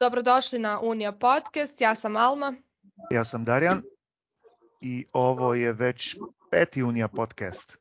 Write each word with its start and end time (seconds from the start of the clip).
Dobrodošli 0.00 0.58
na 0.58 0.80
Unija 0.80 1.12
podcast, 1.12 1.80
ja 1.80 1.94
sam 1.94 2.16
Alma. 2.16 2.54
Ja 3.10 3.24
sam 3.24 3.44
Darjan 3.44 3.82
i 4.80 5.04
ovo 5.12 5.54
je 5.54 5.72
već 5.72 6.16
peti 6.50 6.82
Unija 6.82 7.08
podcast. 7.08 7.78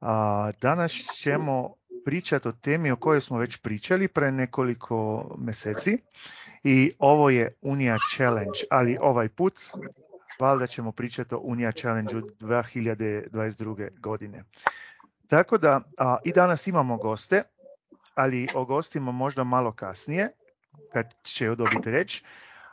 A, 0.00 0.50
danas 0.60 0.92
ćemo 0.92 1.74
pričati 2.04 2.48
o 2.48 2.52
temi 2.52 2.90
o 2.90 2.96
kojoj 2.96 3.20
smo 3.20 3.38
već 3.38 3.56
pričali 3.56 4.08
pre 4.08 4.30
nekoliko 4.30 5.26
meseci 5.38 5.98
i 6.64 6.90
ovo 6.98 7.30
je 7.30 7.52
Unija 7.62 7.98
Challenge, 8.16 8.58
ali 8.70 8.96
ovaj 9.00 9.28
put 9.28 9.54
valjda 10.40 10.66
ćemo 10.66 10.92
pričati 10.92 11.34
o 11.34 11.38
Unija 11.38 11.72
Challenge 11.72 12.14
2022. 12.14 14.00
godine. 14.00 14.44
Tako 15.28 15.58
da 15.58 15.80
a, 15.98 16.16
i 16.24 16.32
danas 16.32 16.66
imamo 16.66 16.96
goste, 16.96 17.42
ali 18.14 18.48
o 18.54 18.64
gostima 18.64 19.12
možda 19.12 19.44
malo 19.44 19.72
kasnije, 19.72 20.28
kad 20.92 21.06
će 21.22 21.54
dobiti 21.54 21.90
reč. 21.90 22.22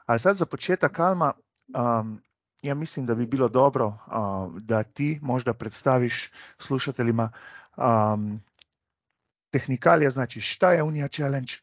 A 0.05 0.17
sad 0.17 0.35
za 0.35 0.45
početak, 0.45 0.99
Alma, 0.99 1.33
um, 1.67 2.21
ja 2.61 2.75
mislim 2.75 3.05
da 3.05 3.15
bi 3.15 3.27
bilo 3.27 3.47
dobro 3.47 3.85
uh, 3.85 4.61
da 4.61 4.83
ti 4.83 5.19
možda 5.21 5.53
predstaviš 5.53 6.31
slušateljima 6.57 7.31
um, 7.77 8.41
tehnikalija, 9.51 10.09
znači 10.09 10.41
šta 10.41 10.71
je 10.71 10.83
Unija 10.83 11.07
Challenge? 11.07 11.53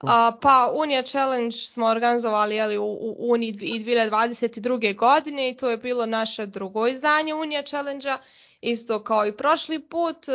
A, 0.00 0.32
pa 0.42 0.72
Unija 0.74 1.02
Challenge 1.02 1.56
smo 1.56 1.86
organizovali 1.86 2.56
jeli, 2.56 2.78
u, 2.78 2.84
u 2.84 3.16
Uniji 3.18 3.58
i 3.60 3.84
2022. 3.84 4.96
godine 4.96 5.50
i 5.50 5.56
to 5.56 5.70
je 5.70 5.76
bilo 5.76 6.06
naše 6.06 6.46
drugo 6.46 6.86
izdanje 6.86 7.34
Unija 7.34 7.62
Challenge-a. 7.62 8.18
Isto 8.60 9.04
kao 9.04 9.26
i 9.26 9.32
prošli 9.32 9.80
put, 9.80 10.28
e, 10.28 10.32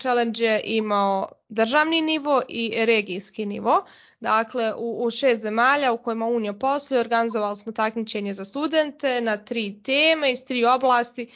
challenge 0.00 0.44
je 0.44 0.60
imao 0.64 1.28
državni 1.48 2.00
nivo 2.00 2.42
i 2.48 2.84
regijski 2.84 3.46
nivo. 3.46 3.84
Dakle, 4.20 4.74
u, 4.74 5.04
u 5.04 5.10
šest 5.10 5.42
zemalja 5.42 5.92
u 5.92 5.98
kojima 5.98 6.26
Unija 6.26 6.52
posluje 6.52 7.00
organizovali 7.00 7.56
smo 7.56 7.72
takmičenje 7.72 8.34
za 8.34 8.44
studente 8.44 9.20
na 9.20 9.36
tri 9.36 9.82
teme 9.82 10.32
iz 10.32 10.44
tri 10.44 10.64
oblasti 10.64 11.30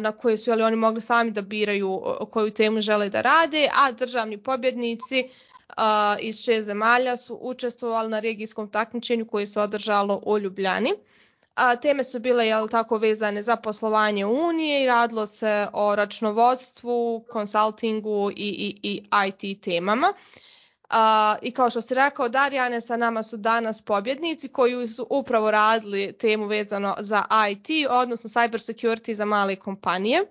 na 0.00 0.12
koje 0.12 0.36
su 0.36 0.52
ali 0.52 0.62
oni 0.62 0.76
mogli 0.76 1.00
sami 1.00 1.30
da 1.30 1.42
biraju 1.42 2.00
koju 2.30 2.50
temu 2.50 2.80
žele 2.80 3.08
da 3.08 3.20
rade, 3.20 3.68
a 3.74 3.92
državni 3.92 4.38
pobjednici 4.38 5.28
iz 6.20 6.40
šest 6.40 6.66
zemalja 6.66 7.16
su 7.16 7.38
učestvovali 7.40 8.08
na 8.08 8.20
regijskom 8.20 8.70
takmičenju 8.70 9.26
koje 9.26 9.46
se 9.46 9.60
održalo 9.60 10.22
u 10.26 10.38
Ljubljani. 10.38 10.92
A, 11.58 11.76
teme 11.76 12.04
su 12.04 12.20
bile 12.20 12.46
jel, 12.46 12.68
tako 12.68 12.98
vezane 12.98 13.42
za 13.42 13.56
poslovanje 13.56 14.26
Unije 14.26 14.82
i 14.82 14.86
radilo 14.86 15.26
se 15.26 15.68
o 15.72 15.94
računovodstvu, 15.94 17.24
konsultingu 17.30 18.30
i, 18.30 18.34
i, 18.36 18.80
i 18.82 19.02
IT 19.28 19.62
temama. 19.64 20.12
A, 20.90 21.36
I 21.42 21.50
kao 21.52 21.70
što 21.70 21.80
si 21.80 21.94
rekao, 21.94 22.28
Darjane, 22.28 22.80
sa 22.80 22.96
nama 22.96 23.22
su 23.22 23.36
danas 23.36 23.82
pobjednici 23.82 24.48
koji 24.48 24.88
su 24.88 25.06
upravo 25.10 25.50
radili 25.50 26.12
temu 26.12 26.46
vezano 26.46 26.94
za 26.98 27.24
IT, 27.50 27.88
odnosno 27.90 28.30
cyber 28.30 28.72
security 28.72 29.12
za 29.14 29.24
male 29.24 29.56
kompanije. 29.56 30.22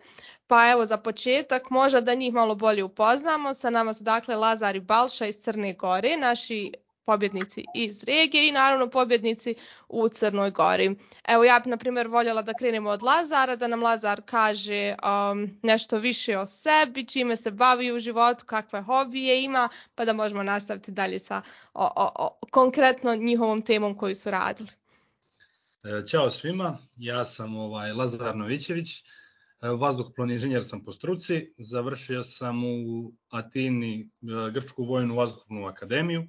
Pa 0.47 0.72
evo 0.72 0.86
za 0.86 0.97
početak, 0.97 1.69
možda 1.69 2.02
da 2.02 2.14
njih 2.14 2.34
malo 2.34 2.56
bolje 2.56 2.84
upoznamo. 2.84 3.53
Sa 3.53 3.69
nama 3.69 3.94
su 3.94 4.03
dakle 4.03 4.36
Lazar 4.36 4.75
i 4.75 4.80
Balša 4.80 5.25
iz 5.25 5.38
Crne 5.38 5.73
Gore, 5.73 6.17
naši 6.17 6.72
pobjednici 7.08 7.66
iz 7.75 8.03
regije 8.03 8.47
i 8.47 8.52
naravno 8.52 8.89
pobjednici 8.89 9.55
u 9.89 10.09
Crnoj 10.09 10.52
Gori. 10.52 10.95
Evo 11.27 11.44
ja 11.44 11.59
bih 11.59 11.67
na 11.67 11.77
primjer 11.77 12.08
voljela 12.08 12.41
da 12.41 12.53
krenemo 12.53 12.89
od 12.89 13.03
Lazara, 13.03 13.55
da 13.55 13.67
nam 13.67 13.83
Lazar 13.83 14.22
kaže 14.25 14.95
um, 14.95 15.59
nešto 15.63 15.97
više 15.97 16.38
o 16.38 16.45
sebi, 16.45 17.05
čime 17.05 17.35
se 17.35 17.52
bavi 17.52 17.91
u 17.91 18.00
životu, 18.00 18.45
kakve 18.45 18.81
hobije 18.81 19.44
ima, 19.44 19.69
pa 19.95 20.06
da 20.06 20.13
možemo 20.13 20.44
nastaviti 20.44 20.91
dalje 20.91 21.19
sa 21.19 21.41
o, 21.73 21.85
o, 21.95 22.12
o, 22.16 22.40
konkretno 22.51 23.16
njihovom 23.16 23.62
temom 23.62 23.97
koju 23.97 24.16
su 24.16 24.31
radili. 24.31 24.69
E, 25.84 26.06
ćao 26.07 26.29
svima, 26.29 26.78
ja 26.97 27.25
sam 27.25 27.56
ovaj 27.56 27.94
Lazar 27.94 28.35
Novićević, 28.35 29.00
e, 29.00 29.03
vazduhoplovni 29.79 30.34
inženjer 30.34 30.63
sam 30.63 30.84
po 30.84 30.91
struci, 30.91 31.53
završio 31.57 32.24
sam 32.24 32.63
u 32.63 33.12
Atini 33.29 34.01
e, 34.01 34.51
Grčku 34.51 34.85
vojnu 34.85 35.16
vazduhoplovnu 35.16 35.68
akademiju, 35.68 36.28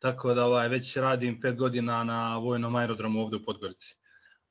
tako 0.00 0.34
da 0.34 0.44
ovaj, 0.44 0.68
već 0.68 0.96
radim 0.96 1.40
pet 1.40 1.56
godina 1.56 2.04
na 2.04 2.38
vojnom 2.38 2.74
aerodromu 2.74 3.20
ovde 3.20 3.36
u 3.36 3.44
Podgorici. 3.44 3.96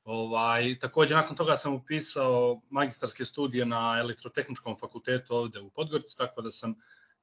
Ovaj, 0.04 0.78
takođe, 0.78 1.14
nakon 1.14 1.36
toga 1.36 1.56
sam 1.56 1.74
upisao 1.74 2.62
magistarske 2.70 3.24
studije 3.24 3.66
na 3.66 3.96
elektrotehničkom 4.00 4.76
fakultetu 4.78 5.34
ovde 5.34 5.60
u 5.60 5.70
Podgorici, 5.70 6.16
tako 6.16 6.42
da 6.42 6.50
sam 6.50 6.74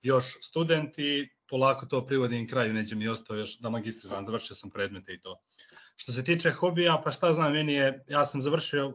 još 0.02 0.26
student 0.26 1.00
i 1.00 1.30
polako 1.50 1.86
to 1.86 2.06
privodim 2.06 2.48
kraju, 2.48 2.74
neđe 2.74 2.96
mi 2.96 3.08
ostao 3.08 3.38
još 3.38 3.58
da 3.60 3.70
magistriram, 3.70 4.26
završio 4.26 4.56
sam 4.56 4.70
predmete 4.70 5.14
i 5.14 5.22
to. 5.22 5.40
Što 5.96 6.12
se 6.12 6.24
tiče 6.24 6.52
hobija, 6.52 7.02
pa 7.04 7.12
šta 7.12 7.34
znam, 7.34 7.54
meni 7.54 7.74
je, 7.74 8.04
ja 8.08 8.26
sam 8.26 8.42
završio 8.42 8.94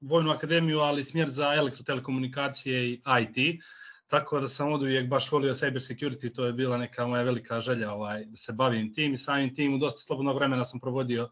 vojnu 0.00 0.30
akademiju, 0.30 0.78
ali 0.78 1.04
smjer 1.04 1.28
za 1.28 1.54
elektrotelekomunikacije 1.54 2.88
i 2.88 3.00
IT, 3.22 3.62
Tako 4.10 4.40
da 4.40 4.48
sam 4.48 4.72
od 4.72 4.82
uvijek 4.82 5.08
baš 5.08 5.32
volio 5.32 5.54
cyber 5.54 5.80
security, 5.80 6.34
to 6.34 6.44
je 6.44 6.52
bila 6.52 6.76
neka 6.76 7.06
moja 7.06 7.22
velika 7.22 7.60
želja 7.60 7.92
ovaj, 7.92 8.24
da 8.24 8.36
se 8.36 8.52
bavim 8.52 8.94
tim 8.94 9.12
i 9.12 9.16
samim 9.16 9.54
tim 9.54 9.74
u 9.74 9.78
dosta 9.78 10.00
slobodnog 10.00 10.36
vremena 10.36 10.64
sam 10.64 10.80
provodio 10.80 11.30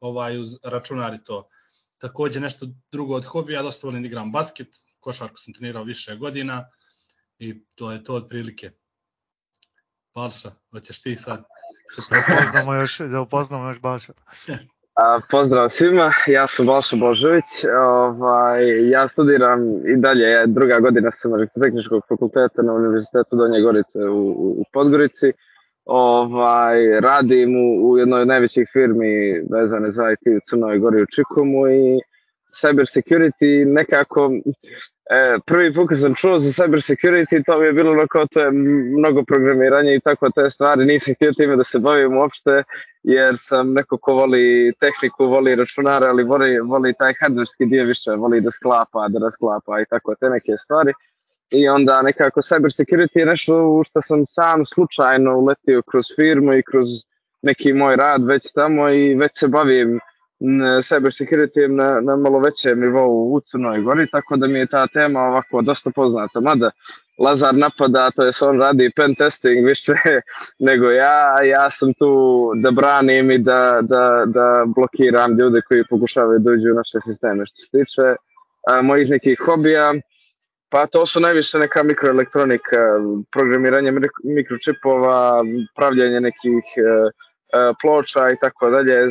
ovaj, 0.00 0.38
uz 0.38 0.48
računari 0.64 1.24
to. 1.24 1.48
Takođe 1.98 2.40
nešto 2.40 2.66
drugo 2.92 3.14
od 3.14 3.24
hobija, 3.24 3.62
dosta 3.62 3.86
volim 3.86 4.02
da 4.02 4.06
igram 4.06 4.32
basket, 4.32 4.68
košarku 5.00 5.36
sam 5.36 5.54
trenirao 5.54 5.84
više 5.84 6.16
godina 6.16 6.70
i 7.38 7.64
to 7.74 7.92
je 7.92 8.04
to 8.04 8.14
otprilike. 8.14 8.70
Balša, 10.14 10.50
hoćeš 10.70 11.02
ti 11.02 11.16
sad 11.16 11.44
se 11.94 12.02
predstaviti? 12.10 12.70
još, 12.80 12.98
da 12.98 13.20
upoznamo 13.20 13.68
još 13.68 13.80
Balša. 13.80 14.12
Pozdrav 15.30 15.68
svima, 15.68 16.12
ja 16.26 16.46
sam 16.46 16.66
Balša 16.66 16.96
Božović, 16.96 17.44
ovaj, 17.80 18.90
ja 18.90 19.08
studiram 19.08 19.60
i 19.86 19.96
dalje, 19.96 20.46
druga 20.46 20.80
godina 20.80 21.10
sam 21.10 21.34
elektrotehničkog 21.34 22.02
fakulteta 22.08 22.62
na 22.62 22.72
Univerzitetu 22.72 23.36
Donje 23.36 23.60
Gorice 23.60 23.98
u, 23.98 24.30
u 24.60 24.64
Podgorici, 24.72 25.32
ovaj, 25.84 27.00
radim 27.00 27.56
u, 27.56 27.90
u 27.90 27.98
jednoj 27.98 28.20
od 28.22 28.28
najvećih 28.28 28.68
firmi 28.72 29.40
vezane 29.52 29.90
za 29.90 30.12
IT 30.12 30.24
u 30.36 30.40
Crnoj 30.48 30.78
Gori 30.78 31.02
u 31.02 31.06
Čikomu 31.14 31.68
i 31.68 32.00
cyber 32.62 32.86
security 32.94 33.64
nekako 33.64 34.30
e, 35.10 35.38
prvi 35.46 35.74
put 35.74 35.88
kad 35.88 36.00
sam 36.00 36.14
čuo 36.14 36.38
za 36.38 36.62
cyber 36.62 36.80
security 36.92 37.44
to 37.46 37.58
mi 37.58 37.66
je 37.66 37.72
bilo 37.72 38.06
kao 38.06 38.26
to 38.26 38.40
je 38.40 38.50
mnogo 38.98 39.24
programiranja 39.24 39.94
i 39.94 40.00
tako 40.00 40.30
te 40.30 40.50
stvari 40.50 40.84
nisam 40.84 41.14
htio 41.14 41.32
time 41.32 41.56
da 41.56 41.64
se 41.64 41.78
bavim 41.78 42.16
uopšte 42.16 42.62
jer 43.02 43.36
sam 43.38 43.72
neko 43.72 43.98
ko 43.98 44.14
voli 44.14 44.72
tehniku, 44.80 45.26
voli 45.26 45.54
računare, 45.54 46.06
ali 46.06 46.24
voli, 46.24 46.60
voli 46.60 46.94
taj 46.98 47.14
hardverski 47.20 47.66
dio 47.66 47.84
više, 47.84 48.10
voli 48.10 48.40
da 48.40 48.50
sklapa, 48.50 49.08
da 49.08 49.18
rasklapa 49.18 49.80
i 49.80 49.84
tako 49.90 50.14
te 50.20 50.30
neke 50.30 50.56
stvari. 50.56 50.92
I 51.50 51.68
onda 51.68 52.02
nekako 52.02 52.40
cyber 52.40 52.70
security 52.78 53.18
je 53.18 53.26
nešto 53.26 53.68
u 53.68 53.84
što 53.84 54.02
sam 54.02 54.26
sam 54.26 54.66
slučajno 54.66 55.36
uletio 55.36 55.82
kroz 55.82 56.04
firmu 56.16 56.52
i 56.54 56.62
kroz 56.62 56.88
neki 57.42 57.72
moj 57.72 57.96
rad 57.96 58.26
već 58.26 58.52
tamo 58.54 58.88
i 58.88 59.14
već 59.14 59.38
se 59.38 59.48
bavim 59.48 60.00
cyber 60.82 61.12
security 61.12 61.68
na, 61.68 62.00
na 62.00 62.16
malo 62.16 62.38
većem 62.38 62.80
nivou 62.80 63.32
u 63.34 63.40
Crnoj 63.40 63.80
Gori, 63.80 64.10
tako 64.10 64.36
da 64.36 64.46
mi 64.46 64.58
je 64.58 64.66
ta 64.66 64.86
tema 64.86 65.20
ovako 65.20 65.62
dosta 65.62 65.90
poznata. 65.90 66.40
Mada 66.40 66.70
Lazar 67.18 67.54
napada, 67.54 68.10
to 68.10 68.24
je 68.24 68.32
on 68.40 68.60
radi 68.60 68.90
pen 68.96 69.14
testing 69.14 69.68
više 69.68 69.92
nego 70.68 70.90
ja, 70.90 71.42
ja 71.44 71.70
sam 71.70 71.94
tu 71.94 72.52
da 72.54 72.70
branim 72.70 73.30
i 73.30 73.38
da, 73.38 73.78
da, 73.82 74.22
da 74.26 74.64
blokiram 74.66 75.38
ljude 75.38 75.60
koji 75.68 75.84
pokušavaju 75.90 76.38
da 76.38 76.50
u 76.50 76.74
naše 76.74 76.98
sisteme. 77.04 77.46
Što 77.46 77.56
se 77.56 77.70
tiče 77.70 78.16
a, 78.68 78.82
mojih 78.82 79.10
nekih 79.10 79.38
hobija, 79.46 79.94
Pa 80.72 80.86
to 80.86 81.06
su 81.06 81.20
najviše 81.20 81.58
neka 81.58 81.82
mikroelektronika, 81.82 82.78
programiranje 83.32 83.92
mikročipova, 84.24 85.42
pravljanje 85.76 86.20
nekih 86.20 86.64
E, 86.76 87.10
ploča 87.80 88.30
i 88.30 88.36
tako 88.40 88.70
dalje, 88.70 89.10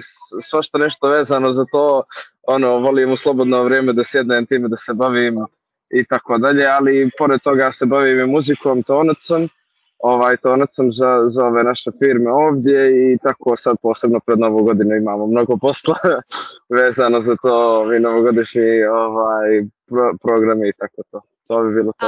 svašta 0.50 0.77
nešto 0.77 1.09
vezano 1.09 1.53
za 1.53 1.65
to, 1.71 2.03
ono, 2.47 2.77
volim 2.77 3.12
u 3.12 3.18
slobodno 3.18 3.63
vrijeme 3.63 3.94
da 3.94 4.03
sjednem 4.03 4.45
time 4.45 4.68
da 4.68 4.77
se 4.86 4.94
bavim 4.94 5.36
i 5.89 6.06
tako 6.06 6.38
dalje, 6.38 6.65
ali 6.68 7.09
pored 7.18 7.41
toga 7.41 7.71
se 7.71 7.86
bavim 7.86 8.19
i 8.19 8.27
muzikom, 8.27 8.83
tonacom, 8.83 9.50
ovaj 10.00 10.38
tonacom 10.38 10.91
za, 10.91 11.30
za 11.30 11.45
ove 11.45 11.63
naše 11.63 11.91
firme 12.03 12.31
ovdje 12.31 13.13
i 13.13 13.18
tako 13.18 13.57
sad 13.57 13.77
posebno 13.81 14.19
pred 14.19 14.39
novu 14.39 14.63
godinu 14.63 14.95
imamo 14.95 15.27
mnogo 15.27 15.57
posla 15.57 15.95
vezano 16.80 17.21
za 17.21 17.35
to 17.42 17.85
i 17.94 18.00
novogodišnji 18.00 18.83
ovaj, 18.83 19.63
pro, 19.88 20.13
programi 20.21 20.69
i 20.69 20.74
tako 20.77 21.01
to. 21.12 21.21
To 21.47 21.63
bi 21.63 21.74
bilo 21.74 21.92
to. 22.00 22.07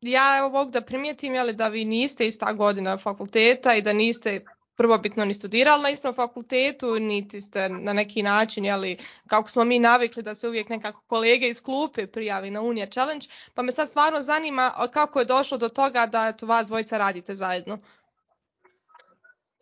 Ja 0.00 0.38
evo 0.38 0.48
mogu 0.48 0.70
da 0.70 0.80
primijetim 0.80 1.34
jeli, 1.34 1.52
da 1.52 1.68
vi 1.68 1.84
niste 1.84 2.26
ista 2.26 2.52
godina 2.52 2.96
fakulteta 2.98 3.74
i 3.74 3.82
da 3.82 3.92
niste 3.92 4.40
prvobitno 4.76 5.24
ni 5.24 5.34
studirali 5.34 5.82
na 5.82 5.90
istom 5.90 6.14
fakultetu, 6.14 6.98
niti 7.00 7.40
ste 7.40 7.68
na 7.68 7.92
neki 7.92 8.22
način, 8.22 8.64
jeli, 8.64 8.96
kako 9.26 9.50
smo 9.50 9.64
mi 9.64 9.78
navikli 9.78 10.22
da 10.22 10.34
se 10.34 10.48
uvijek 10.48 10.68
nekako 10.68 11.02
kolege 11.06 11.48
iz 11.48 11.62
klupe 11.62 12.06
prijavi 12.06 12.50
na 12.50 12.60
Unija 12.60 12.86
Challenge, 12.86 13.26
pa 13.54 13.62
me 13.62 13.72
sad 13.72 13.88
stvarno 13.88 14.22
zanima 14.22 14.72
kako 14.92 15.18
je 15.18 15.24
došlo 15.24 15.58
do 15.58 15.68
toga 15.68 16.06
da 16.06 16.28
eto, 16.28 16.46
vas 16.46 16.66
dvojica 16.66 16.98
radite 16.98 17.34
zajedno. 17.34 17.78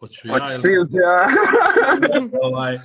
Hoću 0.00 0.29
ja, 0.29 0.38
Hoćeš 0.38 0.61
ja? 0.93 1.29
ovaj, 2.47 2.79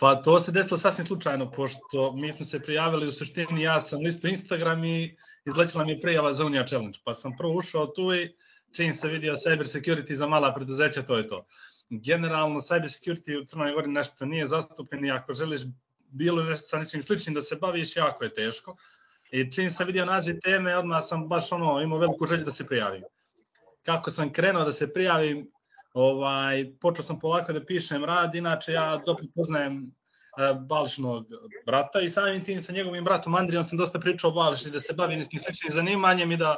pa 0.00 0.14
to 0.14 0.40
se 0.40 0.52
desilo 0.52 0.78
sasvim 0.78 1.06
slučajno, 1.06 1.50
pošto 1.50 2.12
mi 2.12 2.32
smo 2.32 2.44
se 2.44 2.60
prijavili, 2.60 3.08
u 3.08 3.12
suštini 3.12 3.62
ja 3.62 3.80
sam 3.80 4.00
listo 4.00 4.28
Instagram 4.28 4.84
i 4.84 5.16
izlećila 5.46 5.84
mi 5.84 5.92
je 5.92 6.00
prijava 6.00 6.32
za 6.32 6.44
Unija 6.44 6.66
Challenge, 6.66 6.98
pa 7.04 7.14
sam 7.14 7.36
prvo 7.38 7.54
ušao 7.54 7.86
tu 7.86 8.14
i 8.14 8.34
čim 8.76 8.94
se 8.94 9.08
vidio 9.08 9.34
cyber 9.34 9.64
security 9.64 10.12
za 10.12 10.26
mala 10.26 10.54
preduzeća, 10.54 11.02
to 11.02 11.16
je 11.16 11.26
to. 11.26 11.46
Generalno, 11.90 12.60
cyber 12.60 12.88
security 12.88 13.40
u 13.40 13.44
Crnoj 13.44 13.72
Gori 13.72 13.90
nešto 13.90 14.26
nije 14.26 14.46
zastupljen 14.46 15.04
i 15.04 15.10
ako 15.10 15.34
želiš 15.34 15.60
bilo 16.10 16.42
nešto 16.42 16.68
sa 16.68 16.78
nečim 16.78 17.02
sličnim 17.02 17.34
da 17.34 17.42
se 17.42 17.56
baviš, 17.56 17.96
jako 17.96 18.24
je 18.24 18.34
teško. 18.34 18.76
I 19.30 19.50
čim 19.52 19.70
sam 19.70 19.86
vidio 19.86 20.04
naziv 20.04 20.36
teme, 20.42 20.76
odmah 20.76 21.02
sam 21.04 21.28
baš 21.28 21.52
ono, 21.52 21.80
imao 21.80 21.98
veliku 21.98 22.26
želju 22.26 22.44
da 22.44 22.50
se 22.50 22.66
prijavim. 22.66 23.02
Kako 23.82 24.10
sam 24.10 24.32
krenuo 24.32 24.64
da 24.64 24.72
se 24.72 24.92
prijavim, 24.92 25.50
ovaj, 25.92 26.72
počeo 26.80 27.02
sam 27.02 27.18
polako 27.18 27.52
da 27.52 27.64
pišem 27.64 28.04
rad, 28.04 28.34
inače 28.34 28.72
ja 28.72 29.02
dobro 29.06 29.24
poznajem 29.34 29.94
e, 30.38 30.54
Balšinog 30.54 31.26
brata 31.66 32.00
i 32.00 32.10
samim 32.10 32.44
tim 32.44 32.60
sa 32.60 32.72
njegovim 32.72 33.04
bratom 33.04 33.34
Andrijom 33.34 33.64
sam 33.64 33.78
dosta 33.78 34.00
pričao 34.00 34.30
o 34.30 34.34
Balši, 34.34 34.70
da 34.70 34.80
se 34.80 34.92
bavi 34.92 35.16
nekim 35.16 35.40
sličnim 35.40 35.72
zanimanjem 35.72 36.32
i 36.32 36.36
da 36.36 36.56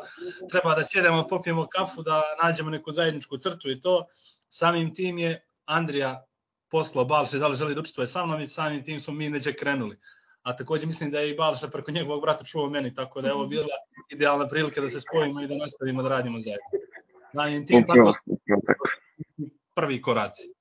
treba 0.51 0.75
da 0.75 0.85
sjedemo, 0.85 1.27
popijemo 1.29 1.67
kafu, 1.67 2.03
da 2.03 2.23
nađemo 2.43 2.71
neku 2.71 2.91
zajedničku 2.91 3.39
crtu 3.39 3.71
i 3.71 3.81
to. 3.81 4.07
Samim 4.49 4.95
tim 4.95 5.19
je 5.19 5.47
Andrija 5.65 6.27
poslao 6.71 7.05
Balši 7.05 7.39
da 7.39 7.49
li 7.49 7.57
želi 7.57 7.75
da 7.75 7.81
učestvuje 7.81 8.07
sa 8.07 8.27
mnom 8.27 8.41
i 8.41 8.47
samim 8.47 8.85
tim 8.85 9.01
smo 9.01 9.15
mi 9.15 9.29
neđe 9.29 9.53
krenuli. 9.53 9.99
A 10.43 10.57
takođe 10.57 10.87
mislim 10.87 11.11
da 11.11 11.21
je 11.21 11.31
i 11.31 11.37
Balša 11.37 11.69
preko 11.69 11.91
njegovog 11.91 12.23
brata 12.23 12.45
čuo 12.45 12.71
meni, 12.71 12.95
tako 12.95 13.21
da 13.21 13.29
je 13.29 13.35
ovo 13.35 13.47
bila 13.47 13.67
idealna 14.11 14.49
prilika 14.49 14.81
da 14.81 14.89
se 14.89 15.01
spojimo 15.01 15.43
i 15.43 15.47
da 15.47 15.57
nastavimo 15.57 16.03
da 16.03 16.09
radimo 16.09 16.39
zajedno. 16.39 16.67
Samim 17.35 17.67
tim 17.67 17.87
tako 17.87 18.13
prvi 19.75 20.03
koraci. 20.03 20.60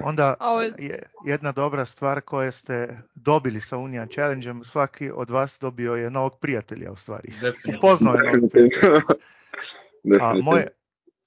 Onda 0.00 0.34
je 0.78 1.02
jedna 1.24 1.52
dobra 1.52 1.84
stvar 1.84 2.20
koja 2.20 2.52
ste 2.52 2.98
dobili 3.14 3.60
sa 3.60 3.76
Unija 3.76 4.06
Challenge-em, 4.06 4.64
svaki 4.64 5.10
od 5.10 5.30
vas 5.30 5.58
dobio 5.60 5.94
je 5.94 6.10
novog 6.10 6.38
prijatelja 6.40 6.92
u 6.92 6.96
stvari. 6.96 7.32
Upoznao 7.76 8.14
je 8.14 8.32
novog 8.32 8.50
prijatelja. 8.50 9.00
A 10.20 10.34
moje, 10.42 10.68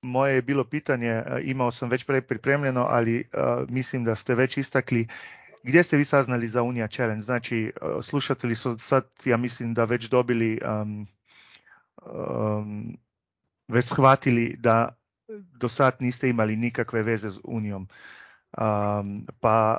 moje 0.01 0.35
je 0.35 0.41
bilo 0.41 0.63
pitanje, 0.63 1.23
imao 1.41 1.71
sam 1.71 1.89
već 1.89 2.03
pre 2.03 2.21
pripremljeno, 2.21 2.85
ali 2.89 3.23
uh, 3.33 3.69
mislim 3.69 4.03
da 4.03 4.15
ste 4.15 4.35
već 4.35 4.57
istakli 4.57 5.07
gdje 5.63 5.83
ste 5.83 5.97
vi 5.97 6.05
saznali 6.05 6.47
za 6.47 6.61
Unija 6.61 6.87
Challenge? 6.87 7.21
Znači, 7.21 7.73
uh, 7.81 8.03
slušatelji 8.03 8.55
su 8.55 8.77
sad, 8.77 9.05
ja 9.25 9.37
mislim 9.37 9.73
da 9.73 9.83
već 9.83 10.09
dobili, 10.09 10.61
um, 10.81 11.07
um, 12.05 12.97
već 13.67 13.85
shvatili 13.85 14.55
da 14.59 14.95
do 15.59 15.69
sad 15.69 15.95
niste 15.99 16.29
imali 16.29 16.55
nikakve 16.55 17.03
veze 17.03 17.31
s 17.31 17.39
Unijom. 17.43 17.87
Um, 18.57 19.25
pa 19.39 19.77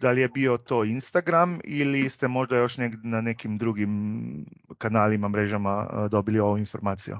da 0.00 0.10
li 0.10 0.20
je 0.20 0.28
bio 0.28 0.58
to 0.58 0.84
Instagram 0.84 1.60
ili 1.64 2.10
ste 2.10 2.28
možda 2.28 2.56
još 2.56 2.76
nek, 2.76 2.94
na 3.02 3.20
nekim 3.20 3.58
drugim 3.58 4.46
kanalima, 4.78 5.28
mrežama 5.28 6.08
dobili 6.10 6.40
ovu 6.40 6.58
informaciju? 6.58 7.18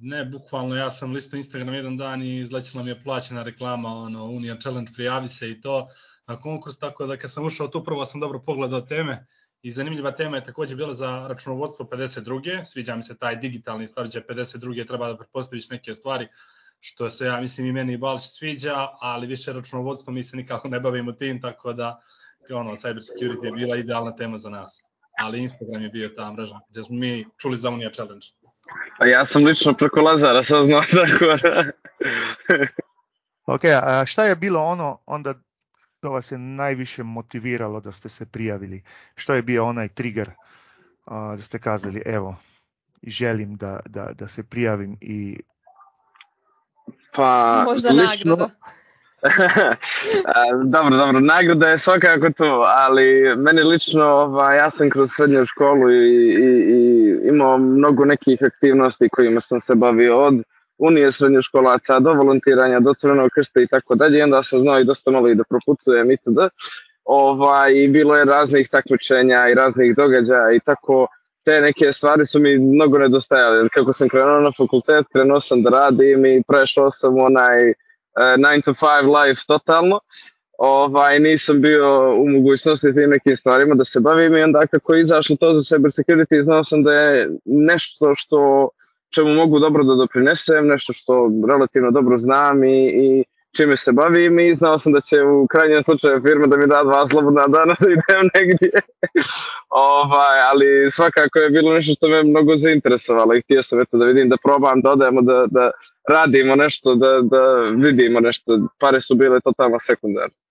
Ne, 0.00 0.24
bukvalno 0.24 0.76
ja 0.76 0.90
sam 0.90 1.12
listao 1.12 1.36
Instagram 1.36 1.74
jedan 1.74 1.96
dan 1.96 2.22
i 2.22 2.36
izlećila 2.36 2.82
mi 2.82 2.90
je 2.90 3.02
plaćena 3.02 3.42
reklama, 3.42 3.88
ono, 3.88 4.24
Unija 4.24 4.56
Challenge, 4.58 4.92
prijavi 4.94 5.28
se 5.28 5.50
i 5.50 5.60
to 5.60 5.88
na 6.26 6.40
konkurs, 6.40 6.78
tako 6.78 7.06
da 7.06 7.16
kad 7.16 7.32
sam 7.32 7.44
ušao 7.44 7.68
tu 7.68 7.84
prvo 7.84 8.04
sam 8.04 8.20
dobro 8.20 8.42
pogledao 8.46 8.80
teme 8.80 9.26
i 9.62 9.70
zanimljiva 9.70 10.10
tema 10.10 10.36
je 10.36 10.44
takođe 10.44 10.76
bila 10.76 10.94
za 10.94 11.26
računovodstvo 11.28 11.86
52. 11.86 12.64
Sviđa 12.64 12.96
mi 12.96 13.02
se 13.02 13.18
taj 13.18 13.36
digitalni 13.36 13.86
stavljač 13.86 14.16
52. 14.28 14.86
treba 14.86 15.08
da 15.08 15.16
pretpostaviš 15.16 15.68
neke 15.68 15.94
stvari 15.94 16.28
što 16.84 17.10
se 17.10 17.26
ja 17.26 17.40
mislim 17.40 17.66
i 17.66 17.72
meni 17.72 17.92
i 17.92 17.96
Balš 17.96 18.22
sviđa, 18.38 18.88
ali 19.00 19.26
više 19.26 19.52
računovodstvo 19.52 20.12
mi 20.12 20.22
se 20.22 20.36
nikako 20.36 20.68
ne 20.68 20.80
bavimo 20.80 21.12
tim, 21.12 21.40
tako 21.40 21.72
da 21.72 22.00
ono, 22.50 22.70
cyber 22.70 23.00
security 23.00 23.44
je 23.44 23.52
bila 23.52 23.76
idealna 23.76 24.16
tema 24.16 24.38
za 24.38 24.50
nas. 24.50 24.82
Ali 25.18 25.40
Instagram 25.40 25.82
je 25.82 25.88
bio 25.88 26.08
ta 26.08 26.32
mreža 26.32 26.60
gde 26.70 26.82
smo 26.82 26.96
mi 26.96 27.26
čuli 27.40 27.56
za 27.56 27.70
Unija 27.70 27.90
Challenge. 27.90 28.26
Pa 28.98 29.06
ja 29.06 29.26
sam 29.26 29.44
lično 29.44 29.74
preko 29.74 30.00
Lazara 30.00 30.42
saznao 30.44 30.82
tako 31.00 31.24
da... 31.42 31.70
ok, 33.46 33.64
a 33.64 34.04
šta 34.06 34.24
je 34.24 34.36
bilo 34.36 34.60
ono 34.60 34.98
onda 35.06 35.34
što 35.98 36.10
vas 36.10 36.32
je 36.32 36.38
najviše 36.38 37.02
motiviralo 37.02 37.80
da 37.80 37.92
ste 37.92 38.08
se 38.08 38.26
prijavili? 38.26 38.82
Što 39.14 39.34
je 39.34 39.42
bio 39.42 39.64
onaj 39.64 39.88
trigger 39.88 40.30
a, 41.04 41.36
da 41.36 41.42
ste 41.42 41.58
kazali 41.58 42.02
evo, 42.06 42.36
želim 43.02 43.56
da, 43.56 43.80
da, 43.86 44.12
da 44.12 44.28
se 44.28 44.42
prijavim 44.42 44.96
i 45.00 45.40
Pa, 47.16 47.64
Možda 47.68 47.90
lično... 47.90 48.36
nagrada. 48.36 48.50
dobro, 50.74 50.96
dobro, 50.96 51.20
nagrada 51.20 51.68
je 51.68 51.78
svakako 51.78 52.30
to, 52.30 52.62
ali 52.66 53.36
meni 53.36 53.62
lično, 53.62 54.04
ova, 54.04 54.54
ja 54.54 54.70
sam 54.78 54.90
kroz 54.90 55.10
srednju 55.16 55.46
školu 55.46 55.90
i, 55.90 56.34
i, 56.34 56.48
i 56.68 57.28
imao 57.28 57.58
mnogo 57.58 58.04
nekih 58.04 58.38
aktivnosti 58.42 59.08
kojima 59.08 59.40
sam 59.40 59.60
se 59.60 59.74
bavio 59.74 60.22
od 60.22 60.42
unije 60.78 61.12
srednjoškolaca 61.12 61.98
do 62.00 62.12
volontiranja, 62.12 62.80
do 62.80 62.94
crvenog 62.94 63.30
krsta 63.34 63.60
i 63.60 63.66
tako 63.66 63.94
dalje, 63.94 64.18
i 64.18 64.22
onda 64.22 64.42
sam 64.42 64.60
znao 64.60 64.80
i 64.80 64.84
dosta 64.84 65.10
malo 65.10 65.28
i 65.28 65.34
da 65.34 65.44
proputujem 65.44 66.10
itd. 66.10 66.38
Ovaj, 67.04 67.72
I 67.72 67.88
bilo 67.88 68.16
je 68.16 68.24
raznih 68.24 68.68
takmičenja 68.68 69.48
i 69.48 69.54
raznih 69.54 69.96
događaja 69.96 70.52
i 70.52 70.60
tako 70.60 71.06
te 71.44 71.60
neke 71.60 71.92
stvari 71.92 72.26
su 72.26 72.40
mi 72.40 72.58
mnogo 72.58 72.98
nedostajale. 72.98 73.68
Kako 73.68 73.92
sam 73.92 74.08
krenuo 74.08 74.40
na 74.40 74.52
fakultet, 74.56 75.06
krenuo 75.12 75.40
sam 75.40 75.62
da 75.62 75.70
radim 75.70 76.26
i 76.26 76.42
prešao 76.48 76.92
sam 76.92 77.18
onaj 77.18 77.70
uh, 77.70 77.76
e, 78.16 78.36
9 78.36 78.64
to 78.64 78.72
5 78.72 79.26
life 79.26 79.42
totalno. 79.46 80.00
Ovaj, 80.58 81.18
nisam 81.18 81.60
bio 81.60 82.14
u 82.14 82.28
mogućnosti 82.28 82.94
tim 82.94 83.10
nekim 83.10 83.36
stvarima 83.36 83.74
da 83.74 83.84
se 83.84 84.00
bavim 84.00 84.36
i 84.36 84.42
onda 84.42 84.66
kako 84.66 84.94
je 84.94 85.02
izašlo 85.02 85.36
to 85.36 85.60
za 85.60 85.76
cyber 85.76 86.02
security, 86.02 86.44
znao 86.44 86.64
sam 86.64 86.82
da 86.82 86.94
je 86.94 87.28
nešto 87.44 88.14
što 88.16 88.68
čemu 89.14 89.34
mogu 89.34 89.58
dobro 89.58 89.84
da 89.84 89.94
doprinesem, 89.94 90.66
nešto 90.66 90.92
što 90.92 91.30
relativno 91.48 91.90
dobro 91.90 92.18
znam 92.18 92.64
i, 92.64 92.86
i 92.86 93.24
čime 93.56 93.76
se 93.76 93.92
bavim 93.92 94.38
i 94.38 94.56
znao 94.56 94.78
sam 94.78 94.92
da 94.92 95.00
će 95.00 95.22
u 95.22 95.46
krajnjem 95.46 95.82
slučaju 95.84 96.22
firma 96.22 96.46
da 96.46 96.56
mi 96.56 96.66
da 96.66 96.82
dva 96.84 97.08
slobodna 97.10 97.46
dana 97.46 97.74
da 97.80 97.86
idem 97.90 98.30
negdje. 98.34 98.70
ovaj, 100.02 100.40
ali 100.50 100.90
svakako 100.90 101.38
je 101.38 101.50
bilo 101.50 101.74
nešto 101.74 101.94
što 101.94 102.08
me 102.08 102.22
mnogo 102.22 102.56
zainteresovalo 102.56 103.34
i 103.34 103.40
htio 103.40 103.62
sam 103.62 103.80
eto 103.80 103.96
da 103.98 104.04
vidim 104.04 104.28
da 104.28 104.36
probam, 104.44 104.80
da 104.80 104.90
odemo, 104.90 105.22
da, 105.22 105.46
da 105.50 105.70
radimo 106.08 106.56
nešto, 106.56 106.94
da, 106.94 107.20
da 107.22 107.54
vidimo 107.76 108.20
nešto. 108.20 108.58
Pare 108.78 109.00
su 109.00 109.14
bile 109.14 109.40
totalno 109.40 109.78
sekundarne. 109.78 110.41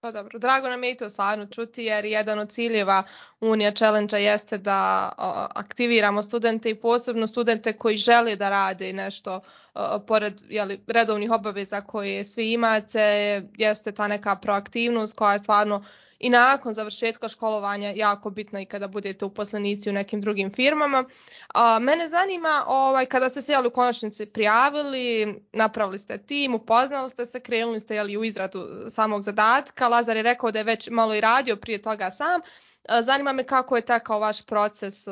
Pa 0.00 0.12
dobro, 0.12 0.38
drago 0.38 0.68
nam 0.68 0.84
je 0.84 0.90
i 0.92 0.96
to 0.96 1.10
stvarno 1.10 1.46
čuti 1.46 1.84
jer 1.84 2.04
jedan 2.04 2.38
od 2.38 2.50
ciljeva 2.50 3.02
Unija 3.40 3.70
Challenge 3.72 4.16
jeste 4.16 4.58
da 4.58 5.12
aktiviramo 5.54 6.22
studente 6.22 6.70
i 6.70 6.74
posebno 6.74 7.26
studente 7.26 7.72
koji 7.72 7.96
žele 7.96 8.36
da 8.36 8.48
rade 8.48 8.92
nešto 8.92 9.40
pored 10.06 10.42
jeli, 10.48 10.80
redovnih 10.86 11.30
obaveza 11.30 11.80
koje 11.80 12.24
svi 12.24 12.52
imate, 12.52 13.00
jeste 13.56 13.92
ta 13.92 14.08
neka 14.08 14.36
proaktivnost 14.36 15.16
koja 15.16 15.32
je 15.32 15.38
stvarno 15.38 15.84
i 16.18 16.30
nakon 16.30 16.74
završetka 16.74 17.28
školovanja 17.28 17.92
jako 17.96 18.30
bitno 18.30 18.60
i 18.60 18.66
kada 18.66 18.88
budete 18.88 19.24
uposlenici 19.24 19.90
u 19.90 19.92
nekim 19.92 20.20
drugim 20.20 20.52
firmama. 20.52 21.04
A, 21.54 21.78
mene 21.78 22.08
zanima, 22.08 22.64
ovaj, 22.66 23.06
kada 23.06 23.28
ste 23.28 23.42
se 23.42 23.52
jeli, 23.52 23.68
u 23.68 23.70
konačnici 23.70 24.26
prijavili, 24.26 25.34
napravili 25.52 25.98
ste 25.98 26.18
tim, 26.18 26.54
upoznali 26.54 27.10
ste 27.10 27.26
se, 27.26 27.40
krenuli 27.40 27.80
ste 27.80 27.94
jeli, 27.94 28.16
u 28.16 28.24
izradu 28.24 28.90
samog 28.90 29.22
zadatka, 29.22 29.88
Lazar 29.88 30.16
je 30.16 30.22
rekao 30.22 30.50
da 30.50 30.58
je 30.58 30.64
već 30.64 30.88
malo 30.90 31.14
i 31.14 31.20
radio 31.20 31.56
prije 31.56 31.82
toga 31.82 32.10
sam, 32.10 32.40
Zanima 33.00 33.32
me 33.32 33.44
kako 33.44 33.76
je 33.76 33.82
tekao 33.82 34.18
vaš 34.18 34.46
proces 34.46 35.04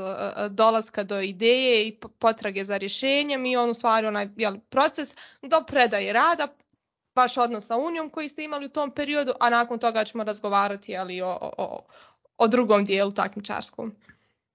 dolaska 0.50 1.02
do 1.02 1.20
ideje 1.20 1.88
i 1.88 1.98
potrage 2.18 2.64
za 2.64 2.76
rješenjem 2.76 3.46
i 3.46 3.56
on 3.56 3.70
u 3.70 3.74
stvari 3.74 4.06
onaj 4.06 4.28
jel, 4.36 4.56
proces 4.68 5.16
do 5.42 5.62
predaje 5.66 6.12
rada 6.12 6.48
vaš 7.16 7.36
odnos 7.36 7.66
sa 7.66 7.76
Unijom 7.76 8.10
koji 8.10 8.28
ste 8.28 8.44
imali 8.44 8.66
u 8.66 8.68
tom 8.68 8.90
periodu, 8.90 9.32
a 9.40 9.50
nakon 9.50 9.78
toga 9.78 10.04
ćemo 10.04 10.24
razgovarati 10.24 10.96
ali, 10.96 11.22
o, 11.22 11.38
o, 11.58 11.86
o 12.38 12.48
drugom 12.48 12.84
dijelu 12.84 13.12
takmičarskom. 13.12 13.94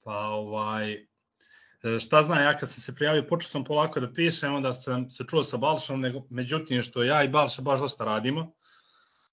Pa 0.04 0.18
ovaj, 0.18 0.94
e, 0.94 2.00
šta 2.00 2.22
znam, 2.22 2.44
ja 2.44 2.58
kad 2.58 2.70
sam 2.70 2.82
se 2.82 2.96
prijavio, 2.96 3.28
počeo 3.30 3.50
sam 3.50 3.64
polako 3.64 4.00
da 4.00 4.14
pišem, 4.14 4.56
onda 4.56 4.74
sam 4.74 5.10
se 5.10 5.24
čuo 5.30 5.44
sa 5.44 5.58
Balšom, 5.58 6.02
nego, 6.02 6.22
međutim 6.30 6.82
što 6.82 7.04
ja 7.04 7.24
i 7.24 7.30
Balša 7.30 7.62
baš 7.62 7.80
dosta 7.80 8.06
radimo. 8.06 8.52